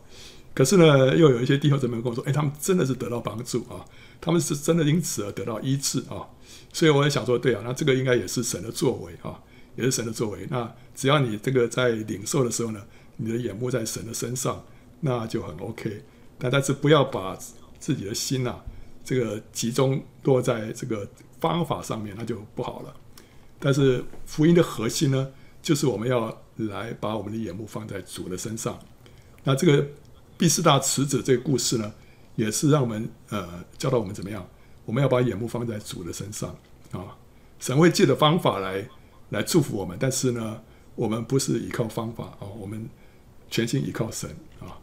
[0.53, 3.87] 可是呢，又有一些弟兄姊妹跟我说：“哎，他们真的是得到帮助啊，
[4.21, 6.27] 他们是真的因此而得到医治啊。”
[6.75, 9.41] 所以我也想说，对啊，那这个应该也是神的作为啊，
[9.77, 10.47] 也是神的作为。
[10.51, 12.83] 那只要你这个在领受的时候呢，
[13.17, 14.65] 你的眼目在神的身上，
[15.01, 16.03] 那就很 OK。
[16.39, 17.37] 但但是不要把
[17.79, 18.57] 自己的心呐，
[19.05, 21.09] 这个集中落在这个
[21.41, 22.95] 方法上面，那就不好了。
[23.59, 28.79] 但是福音的核心呢，就是我们要来把我们的眼目放在主的身上。
[29.45, 29.87] 那这个。
[30.39, 31.93] 毕士大池子这个故事呢，
[32.35, 34.45] 也是让我们呃教导我们怎么样，
[34.85, 36.51] 我们要把眼目放在主的身上
[36.91, 37.17] 啊。
[37.61, 38.85] 神会借着方法来
[39.33, 40.63] 来祝福我们，但是呢，
[40.95, 42.89] 我们不是依靠方法啊，我们
[43.51, 44.31] 全心依靠神
[44.61, 44.79] 啊。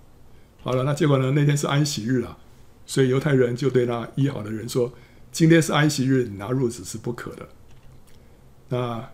[0.61, 2.37] 好了，那结果呢，那天是安息日啊，
[2.85, 4.91] 所以犹太人就对那医好的人说
[5.31, 7.47] ：“今天是安息日，你拿褥子是不可的。”
[8.69, 9.09] 那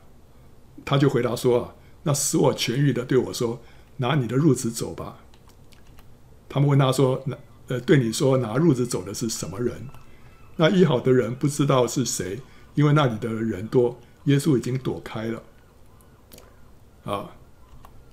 [0.84, 3.62] 他就回答说：“啊，那使我痊愈的对我说，
[3.98, 5.18] 拿你的褥子走吧。”
[6.50, 9.86] 他们问他说：“那呃，对你说拿褥子走的是什么人？”
[10.56, 12.40] 那医好的人不知道是谁，
[12.76, 15.44] 因为那里的人多，耶稣已经躲开了。
[17.04, 17.32] 啊，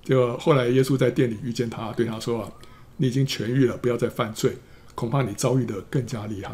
[0.03, 2.51] 就后来耶稣在店里遇见他，对他说：“啊，
[2.97, 4.57] 你已经痊愈了，不要再犯罪，
[4.95, 6.51] 恐怕你遭遇的更加厉害。”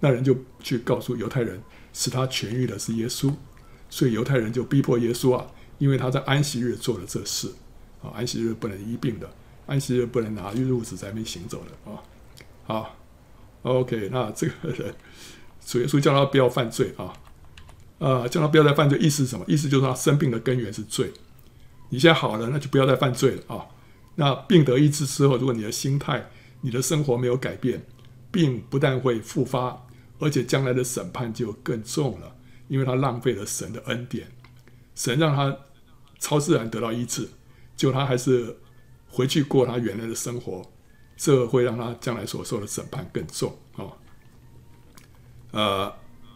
[0.00, 1.62] 那人就去告诉犹太人，
[1.92, 3.32] 使他痊愈的是耶稣，
[3.88, 5.46] 所以犹太人就逼迫耶稣啊，
[5.78, 7.52] 因为他在安息日做了这事
[8.02, 9.28] 啊，安息日不能医病的。
[9.66, 11.98] 安息日不能拿褥子在那边行走的啊，
[12.66, 12.96] 好
[13.62, 14.94] ，OK，那这个人
[15.66, 17.12] 主耶稣叫他不要犯罪啊，
[17.98, 19.44] 呃，叫他不要再犯罪，意思是什么？
[19.48, 21.12] 意思就是他生病的根源是罪。
[21.88, 23.66] 你现在好了，那就不要再犯罪了啊。
[24.16, 26.30] 那病得医治之后，如果你的心态、
[26.60, 27.84] 你的生活没有改变，
[28.30, 29.86] 病不但会复发，
[30.18, 32.36] 而且将来的审判就更重了，
[32.68, 34.28] 因为他浪费了神的恩典。
[34.94, 35.56] 神让他
[36.18, 37.28] 超自然得到医治，
[37.76, 38.56] 就他还是。
[39.08, 40.62] 回去过他原来的生活，
[41.16, 43.86] 这会让他将来所受的审判更重啊。
[45.52, 45.94] 呃，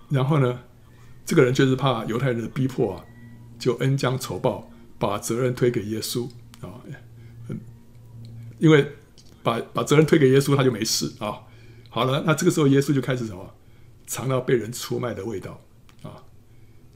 [0.09, 0.61] 然后呢，
[1.31, 3.05] 这个人就是怕犹太人的逼迫啊，
[3.57, 4.69] 就恩将仇报，
[4.99, 6.29] 把责任推给耶稣
[6.61, 6.83] 啊。
[8.59, 8.91] 因为
[9.45, 11.43] 把把责任推给耶稣，他就没事啊。
[11.89, 13.55] 好了，那这个时候耶稣就开始什么，
[14.09, 15.61] 尝到被人出卖的味道
[16.03, 16.25] 啊。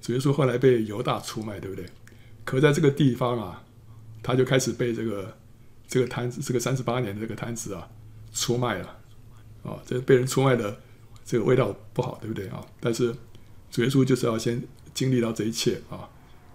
[0.01, 1.87] 主耶稣后来被犹大出卖，对不对？
[2.45, 3.63] 可在这个地方啊，
[4.21, 5.37] 他就开始被这个。
[5.87, 7.87] 这个摊子，这个三十八年的这个摊子啊，
[8.33, 8.99] 出卖了，
[9.63, 10.81] 啊，这被人出卖的
[11.27, 12.65] 这个味道不好，对不对啊？
[12.81, 13.15] 但是
[13.75, 14.63] 主耶稣就是要先
[14.95, 16.09] 经历到这一切啊，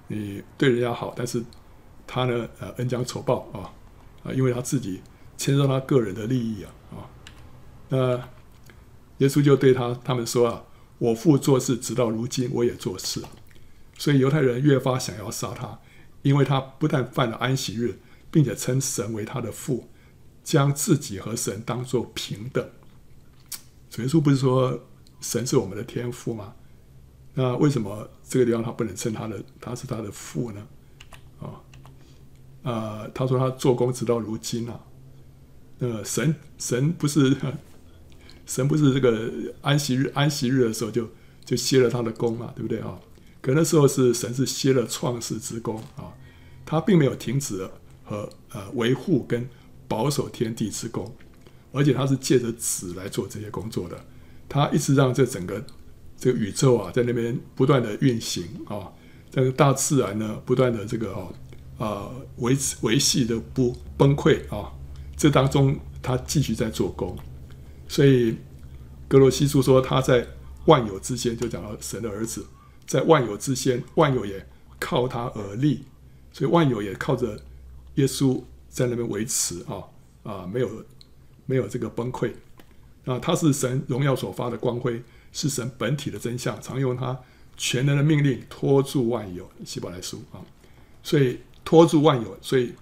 [0.07, 1.43] 你对人家好，但是
[2.07, 3.67] 他呢，呃，恩将仇报啊，
[4.23, 5.01] 啊，因为他自己
[5.37, 6.95] 牵涉他个人的利益啊，啊，
[7.89, 8.15] 那
[9.17, 10.63] 耶稣就对他他们说啊，
[10.97, 13.21] 我父做事直到如今，我也做事，
[13.97, 15.77] 所以犹太人越发想要杀他，
[16.21, 17.99] 因为他不但犯了安息日。
[18.31, 19.89] 并且称神为他的父，
[20.43, 22.63] 将自己和神当作平等。
[23.89, 24.85] 主耶稣不是说
[25.19, 26.53] 神是我们的天父吗？
[27.33, 30.67] 那为什么这个地方他不能称他的他是他的父呢？
[31.39, 31.61] 啊、
[32.63, 34.79] 啊、他说他做工直到如今啊。
[35.79, 37.35] 呃，神神不是
[38.45, 41.07] 神不是这个安息日安息日的时候就
[41.45, 42.99] 就歇了他的工嘛，对不对啊？
[43.41, 46.11] 可那时候是神是歇了创世之工啊，
[46.65, 47.65] 他并没有停止
[48.03, 49.47] 和呃维护跟
[49.87, 51.15] 保守天地之工，
[51.71, 54.03] 而且他是借着子来做这些工作的，
[54.49, 55.63] 他一直让这整个
[56.19, 58.91] 这个宇宙啊在那边不断的运行啊，
[59.31, 61.27] 这个大自然呢不断的这个啊
[61.77, 64.71] 啊维持维系的不崩溃啊，
[65.15, 67.17] 这当中他继续在做工，
[67.87, 68.35] 所以
[69.07, 70.27] 格罗西书说他在
[70.65, 72.45] 万有之间，就讲到神的儿子。
[72.85, 74.43] 在万有之间，万有也
[74.79, 75.83] 靠他而立，
[76.33, 77.39] 所以万有也靠着
[77.95, 79.83] 耶稣在那边维持啊
[80.23, 80.67] 啊，没有
[81.45, 82.31] 没有这个崩溃
[83.05, 83.19] 啊。
[83.19, 84.99] 他是神荣耀所发的光辉，
[85.41, 87.17] 是神本体的真相，常用他
[87.55, 89.49] 全能的命令托住万有。
[89.65, 90.41] 希伯来书啊，
[91.03, 92.73] 所以托住万有，所以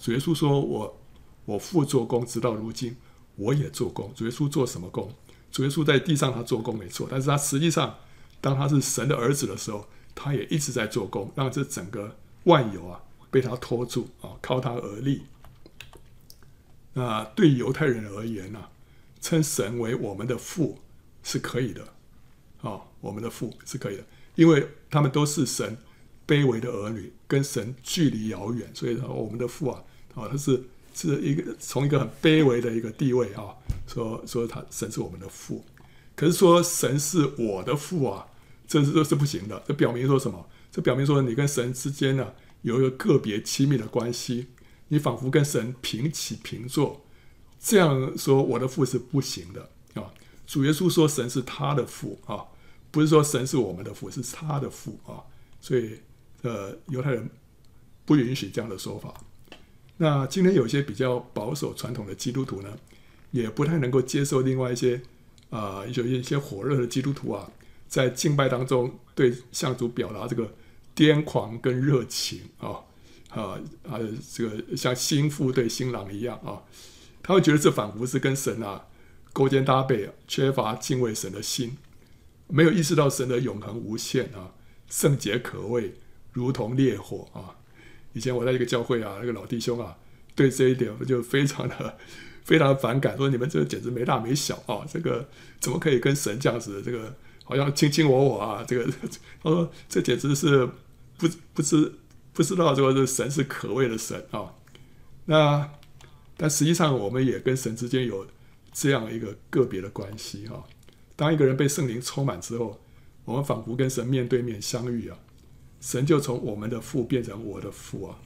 [0.00, 1.00] 主耶稣说我
[1.44, 2.96] 我父做工，直到如今
[3.36, 4.12] 我也做工。
[4.14, 5.12] 主耶稣做什么工？
[5.52, 7.96] 主耶稣在地上他做工没错，但是他实际上。
[8.40, 15.22] 当他是神的儿子的时候，他也一直在做工，让这整个万有啊被他托住啊，靠他而立。
[16.92, 18.68] 那对犹太人而言呢、啊，
[19.18, 20.78] 称神为我们的父
[21.24, 21.82] 是可以的，
[22.60, 24.04] 啊，我们的父是可以的，
[24.36, 25.76] 因为他们都是神
[26.24, 29.82] 卑微的儿女，跟神距离遥远，所以说我们的父啊，
[30.14, 30.62] 啊，他是
[30.94, 33.56] 是一个从一个很卑微的一个地位啊，
[33.88, 35.64] 说说他神是我们的父，
[36.14, 38.28] 可是说神是我的父啊。
[38.66, 40.48] 这是这是不行的，这表明说什么？
[40.72, 44.46] 这表明说你跟神之间呢有一个个别亲密的关系，
[44.88, 47.04] 你仿佛跟神平起平坐。
[47.60, 49.68] 这样说我的父是不行的！
[50.46, 52.44] 主耶稣说神是他的父啊，
[52.90, 55.22] 不是说神是我们的父，是他的父啊。
[55.60, 55.98] 所以
[56.42, 57.30] 呃，犹太人
[58.04, 59.14] 不允许这样的说法。
[59.96, 62.76] 那今天有些比较保守传统的基督徒呢，
[63.30, 65.00] 也不太能够接受另外一些
[65.50, 67.50] 啊，有一些火热的基督徒啊。
[67.86, 70.52] 在敬拜当中，对向主表达这个
[70.96, 72.80] 癫狂跟热情啊
[73.28, 73.56] 啊
[73.88, 74.00] 啊！
[74.32, 76.60] 这个像新妇对新郎一样啊，
[77.22, 78.84] 他会觉得这仿佛是跟神啊
[79.34, 81.76] 勾肩搭背，缺乏敬畏神的心，
[82.48, 84.54] 没有意识到神的永恒无限啊，
[84.88, 85.96] 圣洁可畏，
[86.32, 87.56] 如同烈火啊！
[88.14, 89.98] 以前我在一个教会啊，那个老弟兄啊，
[90.34, 91.98] 对这一点就非常的
[92.44, 95.28] 非常反感，说你们这简直没大没小啊，这个
[95.60, 97.14] 怎么可以跟神这样子这个？
[97.46, 98.90] 好像卿卿我我啊，这个
[99.42, 100.66] 他说这简直是
[101.18, 101.92] 不不知
[102.32, 104.54] 不知道说这神是可畏的神啊。
[105.26, 105.70] 那
[106.38, 108.26] 但实际上我们也跟神之间有
[108.74, 110.62] 这样一个个别的关系哈。
[111.16, 112.78] 当一个人被圣灵充满之后，
[113.24, 115.16] 我们仿佛跟神面对面相遇啊，
[115.80, 118.18] 神就从我们的父变成我的父啊，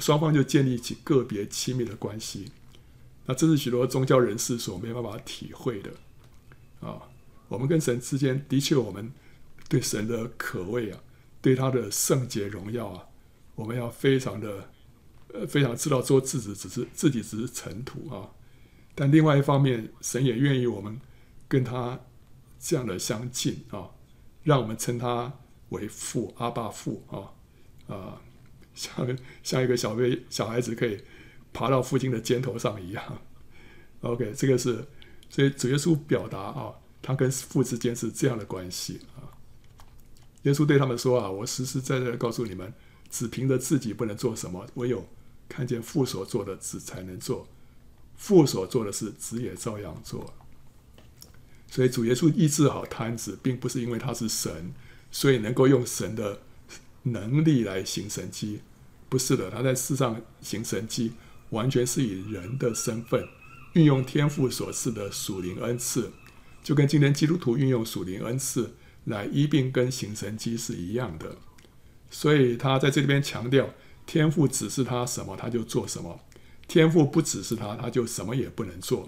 [0.00, 2.50] 双方就建立起个别亲密的关系。
[3.24, 5.92] 那这是许多宗教人士所没办法体会的
[6.80, 7.00] 啊。
[7.46, 9.12] 我们跟神之间的确，我们
[9.68, 10.98] 对神的可畏啊，
[11.40, 13.06] 对他的圣洁荣耀啊，
[13.54, 14.68] 我们要非常的
[15.32, 18.28] 呃，非常知道做自己只是自己只是尘土啊。
[18.94, 21.00] 但另外一方面，神也愿意我们
[21.48, 22.00] 跟他
[22.58, 23.90] 这样的相近啊，
[24.42, 25.32] 让我们称他
[25.70, 28.20] 为父，阿爸父啊啊，
[28.74, 31.02] 像像一个小飞小孩子可以
[31.52, 33.20] 爬到父亲的肩头上一样。
[34.00, 34.84] OK，这个是
[35.30, 36.74] 所以主耶稣表达啊。
[37.04, 39.26] 他跟父之间是这样的关系啊。
[40.42, 42.72] 耶稣对他们说：“啊，我实实在在的告诉你们，
[43.10, 45.04] 只凭着自己不能做什么，唯有
[45.48, 47.48] 看见父所做的，子才能做。
[48.16, 50.32] 父所做的事，子也照样做。
[51.68, 54.72] 所以主耶稣医治好瘫子，并不是因为他是神，
[55.10, 56.40] 所以能够用神的
[57.04, 58.60] 能力来行神迹，
[59.08, 59.50] 不是的。
[59.50, 61.12] 他在世上行神迹，
[61.50, 63.26] 完全是以人的身份，
[63.72, 66.12] 运用天父所赐的属灵恩赐。”
[66.62, 68.74] 就跟今天基督徒运用属灵恩赐
[69.06, 71.36] 来医病跟行神迹是一样的，
[72.08, 73.74] 所以他在这里边强调，
[74.06, 76.20] 天父指示他什么他就做什么，
[76.72, 79.06] 天父不指示他他就什么也不能做，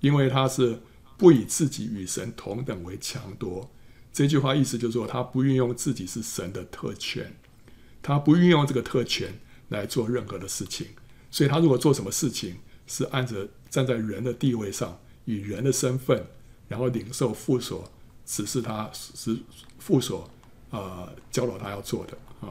[0.00, 0.80] 因为他是
[1.18, 3.70] 不以自己与神同等为强夺。
[4.14, 7.36] 这句话意思就是说，他不运用自己是神的特权，
[8.00, 9.38] 他不运用这个特权
[9.68, 10.86] 来做任何的事情，
[11.30, 12.56] 所以他如果做什么事情，
[12.86, 16.24] 是按着站在人的地位上，以人的身份。
[16.68, 17.92] 然后领受父所
[18.24, 19.36] 指示他是
[19.78, 20.26] 父所
[20.70, 22.48] 呃教导他要做的啊，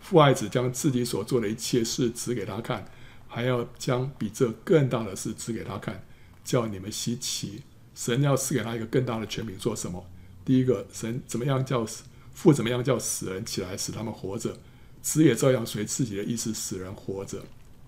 [0.00, 2.86] 父爱子将自己所做的一切事指给他看，
[3.34, 6.04] 还要将比这更大的事指给他看，
[6.44, 7.62] 叫你们稀奇。
[7.94, 10.06] 神要赐给他一个更大的权柄做什么？
[10.44, 12.02] 第一个，神怎么样叫死
[12.34, 14.58] 父怎么样叫死人起来，使他们活着，
[15.00, 17.42] 子也照样随自己的意思使人活着。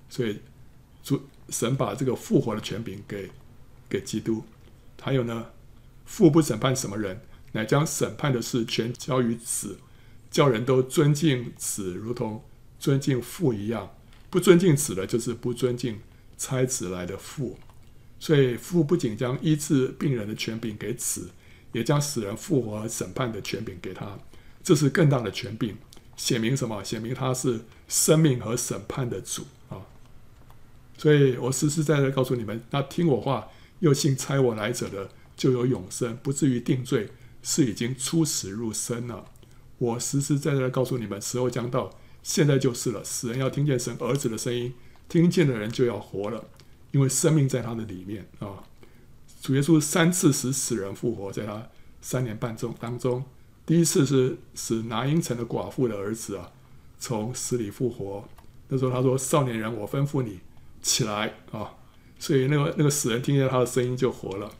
[0.08, 0.40] 所以
[1.02, 1.20] 主
[1.50, 3.30] 神把这个复活的权柄给
[3.86, 4.42] 给基督。
[4.98, 5.48] 还有呢，
[6.06, 7.20] 父不审判什么人，
[7.52, 9.78] 乃将审判的事全交于子，
[10.30, 12.42] 叫人都尊敬子，如同
[12.80, 13.90] 尊敬父一样。
[14.34, 16.00] 不尊敬子的，就是不尊敬
[16.36, 17.56] 差子来的父。
[18.18, 21.28] 所以父不仅将医治病人的权柄给子，
[21.70, 24.18] 也将死人复活和审判的权柄给他。
[24.60, 25.76] 这是更大的权柄，
[26.16, 26.82] 显明什么？
[26.82, 29.86] 显明他是生命和审判的主啊！
[30.98, 33.46] 所以我实实在在告诉你们，那听我话
[33.78, 37.10] 又信差我来者的，就有永生，不至于定罪，
[37.40, 39.26] 是已经出死入生了。
[39.78, 43.04] 我实实在在告诉你们，时候将到，现在就是了。
[43.04, 44.74] 死人要听见神儿子的声音，
[45.08, 46.44] 听见的人就要活了。
[46.90, 48.64] 因为生命在他的里面啊，
[49.42, 51.68] 主耶稣三次使死人复活，在他
[52.00, 53.24] 三年半中当中，
[53.66, 56.52] 第一次是使拿因城的寡妇的儿子啊
[56.98, 58.28] 从死里复活。
[58.68, 60.40] 那时候他说：“少年人，我吩咐你
[60.80, 61.74] 起来啊！”
[62.18, 64.50] 所以那个那个死人听见他的声音就活了。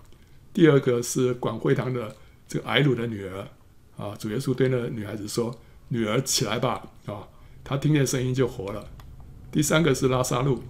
[0.53, 2.15] 第二个是管会堂的
[2.47, 3.49] 这个睚鲁的女儿
[3.97, 5.57] 啊，主耶稣对那个女孩子说
[5.89, 7.27] ：“女儿起来吧！”啊，
[7.65, 8.87] 他听见声音就活了。
[9.51, 10.63] 第三个是拉撒路。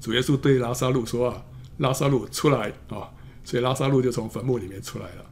[0.00, 1.44] 主耶稣对拉撒路说：“啊，
[1.78, 3.10] 拉撒路出来啊！”
[3.44, 5.26] 所以拉撒路就从坟墓里面出来了。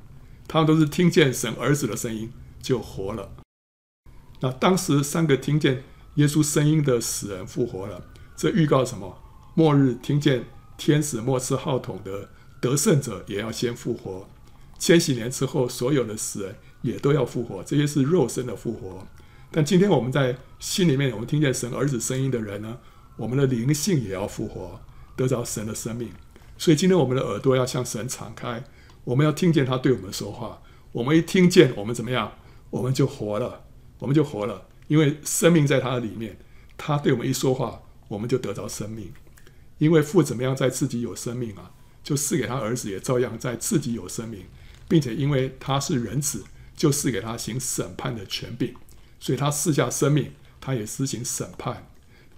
[0.46, 3.30] 他们都是听见神儿子的声音就活了。
[4.40, 5.84] 那当时三个听见
[6.16, 8.04] 耶稣声音的死人复活了，
[8.36, 9.18] 这预告什么？
[9.54, 10.44] 末日听见
[10.76, 12.28] 天使末次号筒的
[12.60, 14.28] 得胜者也要先复活。
[14.78, 17.62] 千禧年之后，所有的死人也都要复活。
[17.64, 19.06] 这些是肉身的复活。
[19.50, 22.78] 但今天我们在心里面，我们听见神儿子声音的人呢？
[23.16, 24.80] 我们的灵性也要复活，
[25.16, 26.10] 得着神的生命。
[26.56, 28.64] 所以今天我们的耳朵要向神敞开，
[29.04, 30.60] 我们要听见他对我们说话。
[30.92, 32.32] 我们一听见，我们怎么样？
[32.70, 33.64] 我们就活了，
[34.00, 34.66] 我们就活了。
[34.88, 36.38] 因为生命在他的里面，
[36.76, 39.12] 他对我们一说话，我们就得着生命。
[39.78, 41.70] 因为父怎么样在自己有生命啊，
[42.02, 44.46] 就赐给他儿子也照样在自己有生命，
[44.88, 46.44] 并且因为他是人子，
[46.76, 48.74] 就赐给他行审判的权柄。
[49.20, 50.32] 所以他赐下生命，
[50.68, 51.88] 他也施行审判。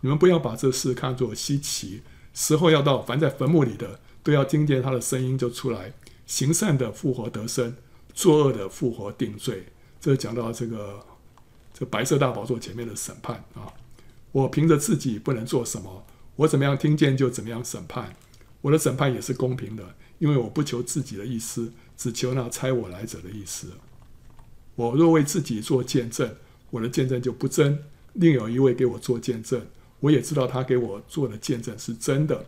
[0.03, 2.01] 你们不要把这事看作稀奇，
[2.33, 5.93] 时候要到，凡在坟墓里的都要听见他的声音就出来，
[6.27, 7.75] 行善的复活得生，
[8.15, 9.67] 作恶的复活定罪。
[10.01, 11.05] 这讲到这个
[11.75, 13.67] 这白色大宝座前面的审判啊！
[14.31, 16.07] 我凭着自己不能做什么，
[16.37, 18.15] 我怎么样听见就怎么样审判。
[18.61, 23.73] 我的审判也是公平的，因为我不求自己的意思，只求那差我来者的意思。
[24.77, 26.37] 我若为自己做见证，
[26.71, 27.79] 我的见证就不真；
[28.15, 29.65] 另有一位给我做见证。
[30.01, 32.47] 我也知道他给我做的见证是真的。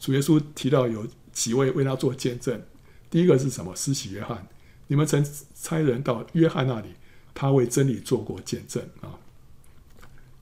[0.00, 2.62] 主耶稣提到有几位为他做见证，
[3.10, 3.74] 第一个是什么？
[3.76, 4.46] 施洗约翰。
[4.86, 6.88] 你们曾差人到约翰那里，
[7.34, 9.18] 他为真理做过见证啊。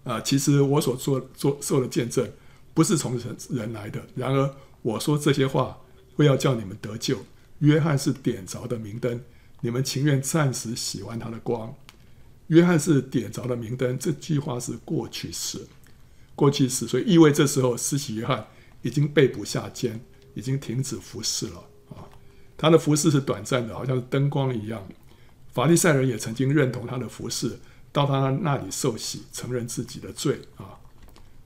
[0.04, 2.28] 啊，其实我所做做受的见证
[2.74, 4.00] 不是从人人来的。
[4.14, 5.78] 然而我说这些话，
[6.16, 7.18] 为要叫你们得救。
[7.58, 9.20] 约翰是点着的明灯，
[9.60, 11.74] 你们情愿暂时喜欢他的光。
[12.52, 15.58] 约翰是点着了明灯，这句话是过去式。
[16.34, 18.46] 过去式，所以意味这时候施洗约翰
[18.82, 19.98] 已经被捕下监，
[20.34, 22.04] 已经停止服侍了啊。
[22.58, 24.86] 他的服侍是短暂的，好像是灯光一样。
[25.50, 27.58] 法利赛人也曾经认同他的服侍，
[27.90, 30.76] 到他那里受洗，承认自己的罪啊。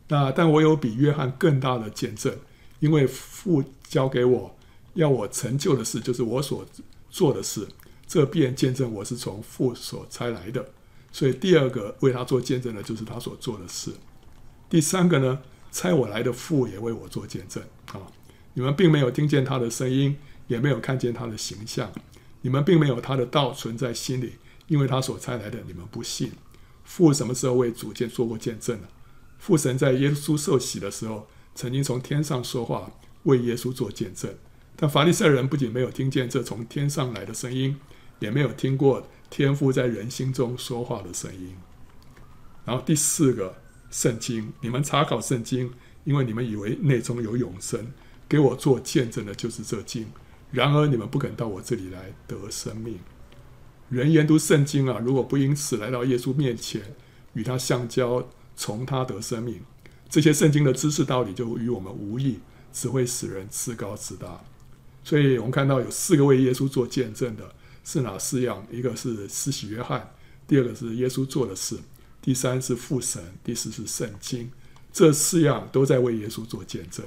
[0.08, 2.36] 那但我有比约翰更大的见证，
[2.80, 4.56] 因为父交给我
[4.94, 6.66] 要我成就的事，就是我所
[7.10, 7.68] 做的事，
[8.08, 10.70] 这便见证我是从父所差来的。
[11.16, 13.90] 所以第二个为他做见证的，就是他所做的事。
[14.68, 15.40] 第三个呢，
[15.72, 18.06] 差我来的父也为我做见证啊！
[18.52, 21.90] 你们并没有听见他的声音，也没有看见他的形象，
[22.42, 24.34] 你们并没有他的道存在心里，
[24.66, 26.32] 因为他所差来的你们不信。
[26.84, 28.88] 父什么时候为主见做过见证呢？
[29.38, 32.92] 父神在耶稣受洗的时候，曾经从天上说话，
[33.22, 34.34] 为耶稣做见证。
[34.76, 37.78] 但法利赛人不仅没有听见这从天上来的声音，
[38.18, 41.56] 也没有听过天赋在人心中说话的声音。
[42.64, 43.56] 然后第四个。
[43.88, 45.72] 圣经，你们查考圣经，
[46.04, 47.92] 因为你们以为内中有永生，
[48.28, 50.08] 给我做见证的就是这经。
[50.50, 52.98] 然而你们不肯到我这里来得生命。
[53.88, 56.82] 人研读圣经啊，如果不因此来到耶稣面前，
[57.34, 59.60] 与他相交，从他得生命，
[60.10, 62.40] 这些圣经的知识道理就与我们无益，
[62.72, 64.42] 只会使人自高自大。
[65.04, 67.54] 所以我们看到有四个为耶稣做见证的，
[67.86, 68.66] 是哪四样？
[68.68, 70.12] 一个是施洗约翰，
[70.48, 71.78] 第二个是耶稣做的事。
[72.20, 74.50] 第三是父神，第四是圣经，
[74.92, 77.06] 这四样都在为耶稣做见证。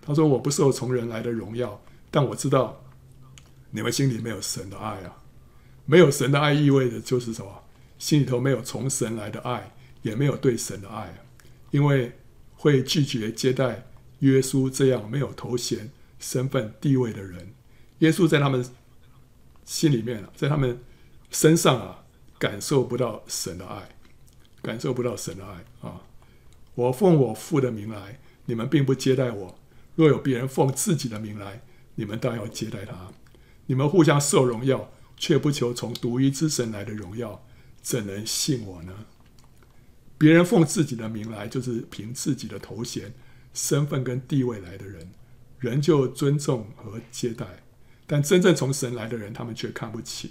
[0.00, 1.82] 他说：“我不受从人来的荣耀，
[2.12, 2.84] 但我知道
[3.72, 5.16] 你们心里没有神的爱啊！
[5.84, 7.64] 没有神的爱意味着就是什么？
[7.98, 11.24] 心里头没有从神来的爱，也没有对神的爱，
[11.72, 12.16] 因为
[12.54, 13.88] 会拒绝接待
[14.20, 15.90] 耶稣这样没有头衔、
[16.20, 17.52] 身份、地位的人。
[17.98, 18.64] 耶稣在他们
[19.68, 20.80] 心里面啊，在他们
[21.30, 22.06] 身上啊，
[22.38, 23.90] 感受不到神的爱，
[24.62, 26.00] 感受不到神的爱啊！
[26.74, 29.58] 我奉我父的名来，你们并不接待我；
[29.94, 31.60] 若有别人奉自己的名来，
[31.96, 33.12] 你们当要接待他。
[33.66, 37.44] 你们互相受荣耀，却不求从独一之神来的荣耀，
[37.82, 39.04] 怎能信我呢？
[40.16, 43.12] 别人奉自己的名来，就是凭自己的头衔、
[43.52, 45.10] 身份跟地位来的人，
[45.58, 47.46] 人就尊重和接待。
[48.08, 50.30] 但真正从神来的人，他们却看不起。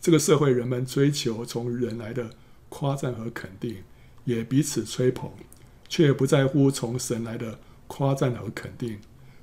[0.00, 2.30] 这个社会，人们追求从人来的
[2.68, 3.76] 夸赞和肯定，
[4.24, 5.30] 也彼此吹捧，
[5.88, 8.98] 却不在乎从神来的夸赞和肯定。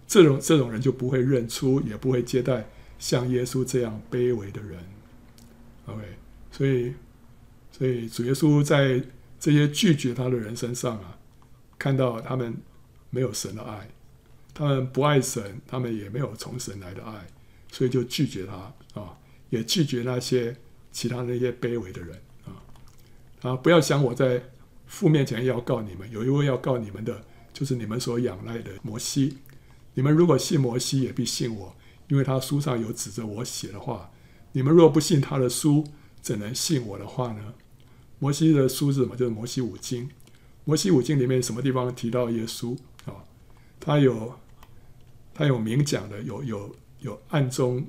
[0.05, 4.78] 这种这种人就不会认出，也不会接待像耶稣这样卑微的人。
[5.86, 6.01] OK，
[6.51, 6.93] 所以，
[7.72, 9.01] 所以主耶稣在
[9.39, 11.18] 这些拒绝他的人身上啊，
[11.80, 12.57] 看到他们
[13.09, 13.89] 没有神的爱，
[14.53, 17.26] 他们不爱神，他们也没有从神来的爱。
[17.74, 18.53] 所以就拒绝他
[19.01, 19.17] 啊，
[19.49, 20.55] 也拒绝那些
[20.91, 22.53] 其他那些卑微的人啊
[23.41, 23.55] 啊！
[23.55, 24.43] 不要想我在
[24.86, 29.39] 父面前要告你们，有一位要告你们的，就是你们所仰赖的摩西。
[29.95, 31.76] 你们如果信摩西，也必信我，
[32.09, 34.11] 因为他书上有指着我写的话。
[34.51, 35.84] 你们若不信他的书，
[36.21, 37.55] 怎能信我的话呢？
[38.19, 39.15] 摩西的书是什么？
[39.15, 40.07] 就是摩西五经。
[40.63, 43.26] 摩西五经里面什么地方提到耶稣啊？
[43.80, 44.36] 他有
[45.34, 46.76] 他有明讲的，有有。
[47.04, 47.86] 有暗中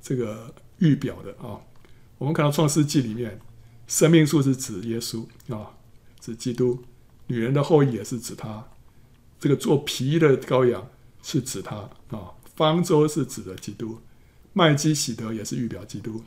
[0.00, 1.60] 这个预表的啊，
[2.16, 3.40] 我们看到创世纪里面，
[3.86, 5.76] 生命树是指耶稣啊，
[6.20, 6.78] 指基督；
[7.26, 8.62] 女人的后裔也是指他；
[9.38, 10.88] 这个做皮的羔羊
[11.22, 11.76] 是指他
[12.08, 13.98] 啊；方舟是指的基督；
[14.52, 16.22] 麦基洗德也是预表基督；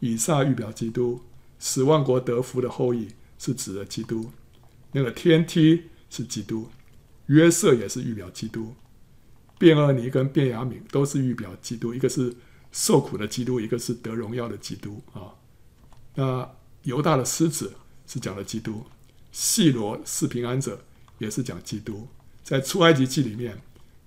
[0.00, 1.20] 以撒预表基督；
[1.58, 3.08] 使万国得福的后裔
[3.38, 4.30] 是指的基督；
[4.92, 6.68] 那个天梯是基督；
[7.26, 8.74] 约瑟也是预表基督。
[9.58, 12.34] 便二尼跟便雅悯都是预表基督，一个是
[12.70, 15.34] 受苦的基督，一个是得荣耀的基督啊。
[16.14, 16.48] 那
[16.84, 17.74] 犹大的狮子
[18.06, 18.84] 是讲的基督，
[19.32, 20.80] 细罗是平安者，
[21.18, 22.06] 也是讲基督。
[22.44, 23.60] 在出埃及记里面，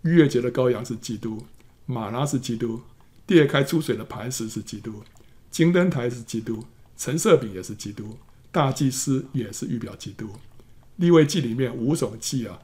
[0.04, 1.46] 逾越节的羔羊是基督，
[1.86, 2.82] 玛拉是基督，
[3.28, 5.04] 裂开出水的磐石是基督，
[5.50, 6.66] 金灯台是基督，
[6.98, 8.18] 陈设饼也是基督，
[8.52, 10.30] 大祭司也是预表基督。
[10.96, 12.60] 立位记里面五种祭啊，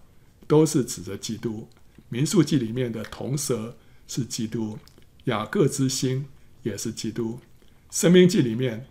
[0.48, 1.68] 都是指着基督。
[2.10, 3.78] 民数记里面的铜蛇
[4.08, 4.80] 是基督，
[5.26, 6.26] 雅各之星
[6.64, 7.40] 也是基督。
[7.92, 8.88] 申命记里面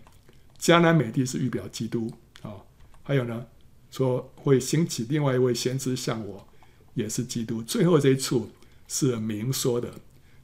[0.59, 2.11] 迦南美地是预表基督
[2.41, 2.63] 啊。
[3.03, 3.47] 还有呢，
[3.89, 6.47] 说会兴起另外一位先知像我，
[6.93, 7.63] 也是基督。
[7.63, 8.51] 最后这一处
[8.87, 9.93] 是明说的，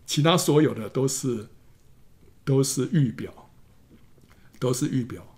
[0.06, 1.50] 其他所有的都是
[2.44, 3.52] 都是预表，
[4.60, 5.38] 都是预表。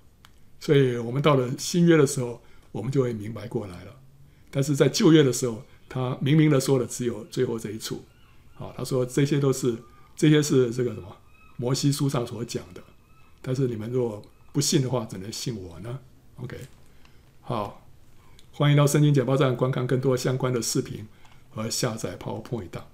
[0.59, 3.95] 所以我们到了新约的时候，我们就会明白过来了。
[4.51, 5.63] 但是在旧约的时候，
[5.95, 8.03] 他明明的说了只有最后这一处，
[8.59, 9.77] 啊，他说这些都是
[10.13, 11.15] 这些是这个什么
[11.55, 12.83] 摩西书上所讲的，
[13.41, 14.21] 但是你们若
[14.51, 15.99] 不信的话，怎能信我呢
[16.43, 16.57] ？OK，
[17.39, 17.87] 好，
[18.51, 21.07] 欢迎到圣经简报站观看更多相关的视频
[21.49, 22.85] 和下载 PowerPoint 档。